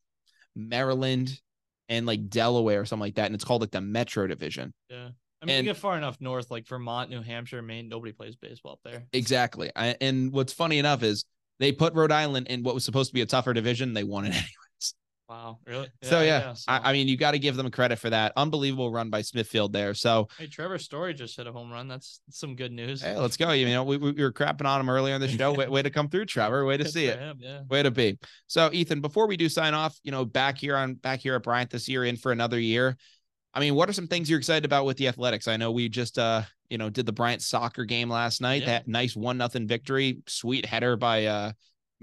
[0.55, 1.38] Maryland,
[1.88, 3.26] and like Delaware or something like that.
[3.26, 4.72] And it's called like the Metro Division.
[4.88, 5.09] Yeah.
[5.43, 8.36] I mean, and, you get far enough north, like Vermont, New Hampshire, Maine, nobody plays
[8.36, 9.05] baseball up there.
[9.12, 9.70] Exactly.
[9.74, 11.24] I, and what's funny enough is
[11.61, 13.92] they put Rhode Island in what was supposed to be a tougher division.
[13.92, 14.94] They won it anyways.
[15.28, 15.86] Wow, really?
[16.02, 16.64] Yeah, so yeah, yeah so.
[16.66, 19.72] I, I, mean, you got to give them credit for that unbelievable run by Smithfield
[19.72, 19.94] there.
[19.94, 21.86] So hey, Trevor Story just hit a home run.
[21.86, 23.00] That's some good news.
[23.00, 23.52] Hey, let's go.
[23.52, 25.52] You know, we, we were crapping on him earlier in the show.
[25.52, 26.64] way, way to come through, Trevor.
[26.64, 27.16] Way to see it.
[27.20, 27.61] Him, yeah.
[27.68, 28.18] Way to be.
[28.48, 31.44] So Ethan, before we do sign off, you know, back here on back here at
[31.44, 32.96] Bryant this year, in for another year.
[33.54, 35.46] I mean, what are some things you're excited about with the athletics?
[35.46, 38.62] I know we just uh, you know, did the Bryant soccer game last night.
[38.62, 38.68] Yeah.
[38.68, 40.22] That nice one nothing victory.
[40.26, 41.52] Sweet header by uh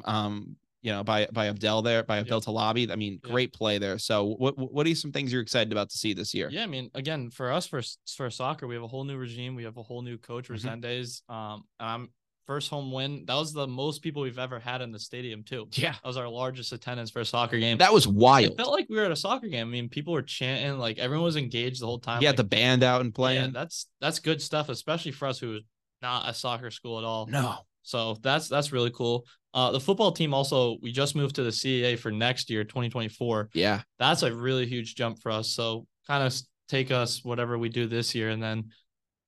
[0.05, 2.53] um, you know, by by Abdel there, by Abdel yeah.
[2.53, 2.91] Talabi.
[2.91, 3.32] I mean, yeah.
[3.32, 3.97] great play there.
[3.97, 6.49] So, what what are some things you're excited about to see this year?
[6.51, 7.82] Yeah, I mean, again, for us for
[8.15, 9.55] for soccer, we have a whole new regime.
[9.55, 10.68] We have a whole new coach, mm-hmm.
[10.68, 11.28] Resendez.
[11.30, 12.09] Um, I'm
[12.48, 13.26] first home win.
[13.28, 15.68] That was the most people we've ever had in the stadium too.
[15.74, 15.91] Yeah.
[15.91, 17.78] That was our largest attendance for a soccer game.
[17.78, 18.54] That was wild.
[18.54, 19.68] it felt like we were at a soccer game.
[19.68, 22.22] I mean, people were chanting, like everyone was engaged the whole time.
[22.22, 23.52] Yeah, like, the band out and yeah, playing.
[23.54, 25.62] that's that's good stuff, especially for us who was
[26.02, 27.28] not a soccer school at all.
[27.28, 27.58] no.
[27.84, 29.26] So that's that's really cool.
[29.54, 33.50] Uh, the football team also we just moved to the CAA for next year, 2024.
[33.54, 33.82] Yeah.
[33.98, 35.52] That's a really huge jump for us.
[35.52, 36.36] So kind of
[36.68, 38.72] take us whatever we do this year and then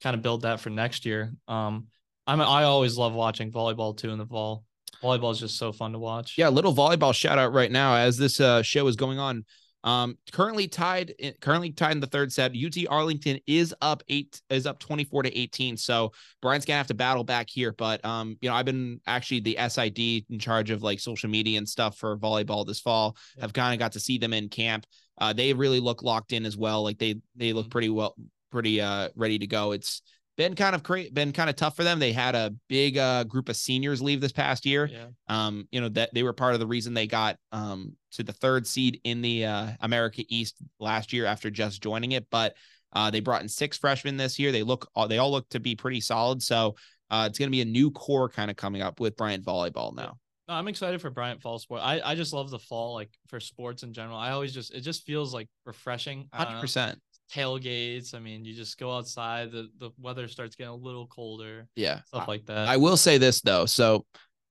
[0.04, 1.34] kind of build that for next year.
[1.48, 1.88] Um,
[2.30, 4.64] I'm I always love watching volleyball too in the fall.
[5.02, 6.36] Volleyball is just so fun to watch.
[6.38, 9.46] Yeah, little volleyball shout out right now as this uh, show is going on.
[9.84, 12.52] Um, currently tied, in, currently tied in the third set.
[12.52, 15.76] UT Arlington is up eight, is up twenty four to eighteen.
[15.78, 16.12] So
[16.42, 17.72] Brian's gonna have to battle back here.
[17.72, 19.98] But um, you know, I've been actually the SID
[20.30, 23.16] in charge of like social media and stuff for volleyball this fall.
[23.38, 23.46] Yeah.
[23.46, 24.86] I've kind of got to see them in camp.
[25.18, 26.84] Uh, they really look locked in as well.
[26.84, 27.72] Like they they look Mhm.
[27.72, 28.16] pretty well,
[28.52, 29.72] pretty uh ready to go.
[29.72, 30.02] It's
[30.40, 32.00] been kind of cra- been kind of tough for them.
[32.00, 35.08] They had a big uh group of seniors leave this past year Yeah.
[35.28, 38.32] um you know that they were part of the reason they got um to the
[38.32, 42.56] third seed in the uh america east last year after just joining it but
[42.94, 45.60] uh they brought in six freshmen this year they look all they all look to
[45.60, 46.76] be pretty solid so
[47.12, 49.94] uh it's going to be a new core kind of coming up with bryant volleyball
[49.94, 50.18] now
[50.48, 51.82] No, I'm excited for Bryant Fall Sport.
[51.84, 54.18] I, I just love the fall, like for sports in general.
[54.18, 56.28] I always just it just feels like refreshing.
[56.34, 56.40] Know.
[56.46, 56.96] 100%
[57.34, 58.14] Tailgates.
[58.14, 59.52] I mean, you just go outside.
[59.52, 61.68] The the weather starts getting a little colder.
[61.76, 62.68] yeah Stuff like that.
[62.68, 63.66] I will say this though.
[63.66, 64.06] So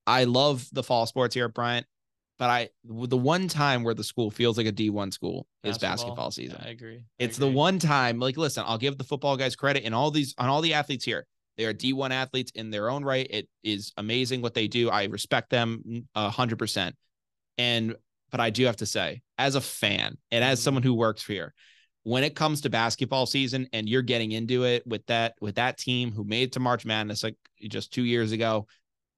[0.07, 1.87] I love the fall sports here at Bryant,
[2.39, 6.27] but I the one time where the school feels like a D1 school is basketball
[6.27, 6.61] Yeah, season.
[6.65, 6.99] I agree.
[6.99, 10.11] I It's the one time, like, listen, I'll give the football guys credit and all
[10.11, 11.27] these on all the athletes here.
[11.57, 13.27] They are D1 athletes in their own right.
[13.29, 14.89] It is amazing what they do.
[14.91, 16.95] I respect them a hundred percent.
[17.59, 17.97] And
[18.31, 20.63] but I do have to say, as a fan and as Mhm.
[20.63, 21.55] someone who works here,
[22.05, 25.77] when it comes to basketball season and you're getting into it with that with that
[25.79, 28.67] team who made it to March Madness like just two years ago,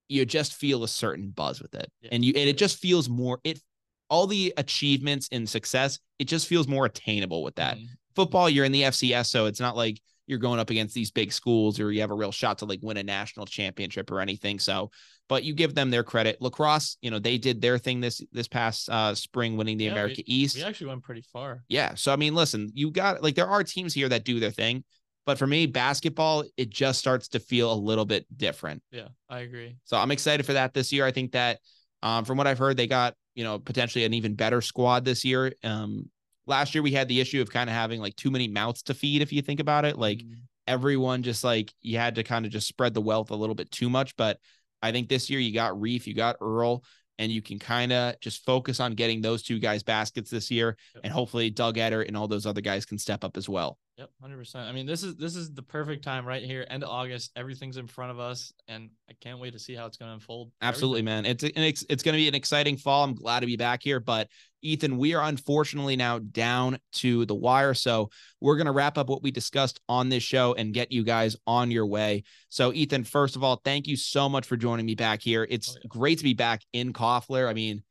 [0.09, 1.91] you just feel a certain buzz with it.
[2.01, 2.11] Yeah.
[2.13, 3.61] And you and it just feels more it
[4.09, 7.87] all the achievements and success, it just feels more attainable with that Mhm.
[8.17, 10.01] football, you're in the FCS, so it's not like
[10.31, 12.79] you're going up against these big schools or you have a real shot to like
[12.83, 14.61] win a national championship or anything.
[14.61, 14.91] So,
[15.29, 16.41] but you give them their credit.
[16.41, 19.91] Lacrosse, you know, they did their thing this this past uh spring, winning the Yeah,
[19.91, 20.57] we- America East.
[20.57, 21.65] We actually went pretty far.
[21.69, 21.95] Yeah.
[21.97, 24.85] So I mean, listen, you got like there are teams here that do their thing,
[25.27, 28.83] but for me, basketball, it just starts to feel a little bit different.
[28.93, 29.77] Yeah, I agree.
[29.85, 31.05] So I'm excited for that this year.
[31.05, 31.59] I think that
[32.03, 35.25] um, from what I've heard, they got, you know, potentially an even better squad this
[35.25, 35.53] year.
[35.63, 36.09] Um,
[36.51, 38.95] last year we had the issue of kind of having like too many mouths to
[38.95, 39.97] feed, if you think about it.
[39.99, 40.35] Like Mhm.
[40.67, 43.71] everyone just like you had to kind of just spread the wealth a little bit
[43.71, 44.15] too much.
[44.17, 44.39] But
[44.83, 46.85] I think this year you got Reef, you got Earl,
[47.19, 50.77] and you can kind of just focus on getting those two guys baskets this year.
[50.95, 51.05] Yep.
[51.05, 53.79] And hopefully Doug Etter and all those other guys can step up as well.
[54.01, 54.67] Yep, hundred percent.
[54.67, 57.33] I mean, this is this is the perfect time right here, end of August.
[57.37, 60.15] Everything's in front of us, and I can't wait to see how it's going to
[60.15, 60.53] unfold.
[60.63, 61.25] Absolutely, everything.
[61.25, 61.27] man.
[61.27, 63.05] It's an ex- it's going to be an exciting fall.
[63.05, 64.29] I'm glad to be back here, but
[64.63, 68.09] Ethan, we are unfortunately now down to the wire, so
[68.41, 71.37] we're going to wrap up what we discussed on this show and get you guys
[71.47, 72.23] on your way.
[72.49, 75.47] So, Ethan, first of all, thank you so much for joining me back here.
[75.51, 75.89] It's Oh, yeah.
[75.89, 77.51] great to be back in Koffler.
[77.51, 77.83] I mean,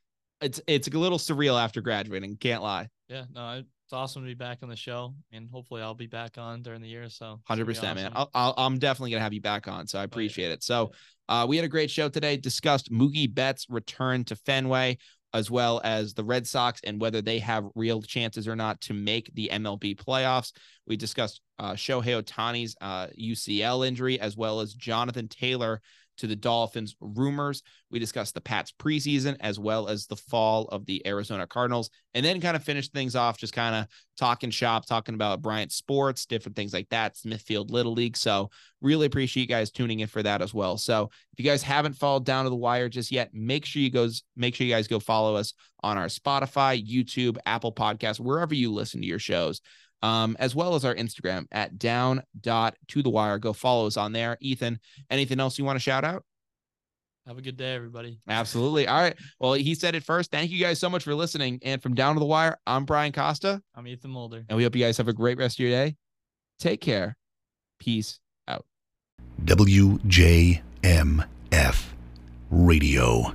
[0.41, 2.37] it's it's a little surreal after graduating.
[2.37, 2.87] Can't lie.
[3.09, 6.37] Yeah, no, it's awesome to be back on the show, and hopefully I'll be back
[6.37, 7.09] on during the year.
[7.09, 8.11] So Hundred percent, man.
[8.13, 10.61] I'll, I'll, I'm definitely gonna have you back on, Oh, so I appreciate it.
[10.61, 10.91] So,
[11.27, 12.37] uh, we had a great show today.
[12.37, 14.99] Discussed Mookie Betts' return to Fenway,
[15.33, 18.93] as well as the Red Sox and whether they have real chances or not to
[18.93, 20.51] make the MLB playoffs.
[20.85, 25.81] We discussed uh, Shohei Ohtani's uh, UCL injury, as well as Jonathan Taylor
[26.19, 27.63] to the Dolphins rumors.
[27.91, 32.25] We discussed the Pats preseason, as well as the fall of the Arizona Cardinals, and
[32.25, 36.25] then kind of finished things off, just kind of talking shop, talking about Bryant sports,
[36.25, 38.17] different things like that, Smithfield Little League.
[38.17, 38.49] So
[38.81, 40.77] really appreciate you guys tuning in for that as well.
[40.77, 43.89] So if you guys haven't followed down to the wire just yet, make sure you
[43.89, 48.53] goes make sure you guys go follow us on our Spotify, YouTube, Apple Podcasts, wherever
[48.53, 49.61] you listen to your shows.
[50.01, 53.37] Um, as well as our Instagram at down dot to the wire.
[53.37, 54.37] Go follow us on there.
[54.39, 54.79] Ethan,
[55.09, 56.23] anything else you want to shout out?
[57.27, 58.19] Have a good day, everybody.
[58.27, 58.87] Absolutely.
[58.87, 59.15] All right.
[59.39, 60.31] Well, he said it first.
[60.31, 61.59] Thank you guys so much for listening.
[61.63, 64.45] And from down to the wire, I'm Brian Costa, I'm Ethan Moulder.
[64.49, 65.95] and we hope you guys have a great rest of your day.
[66.59, 67.17] Take care.
[67.77, 68.19] Peace.
[68.47, 68.65] Out.
[69.43, 70.63] WJMF
[72.49, 73.33] Radio.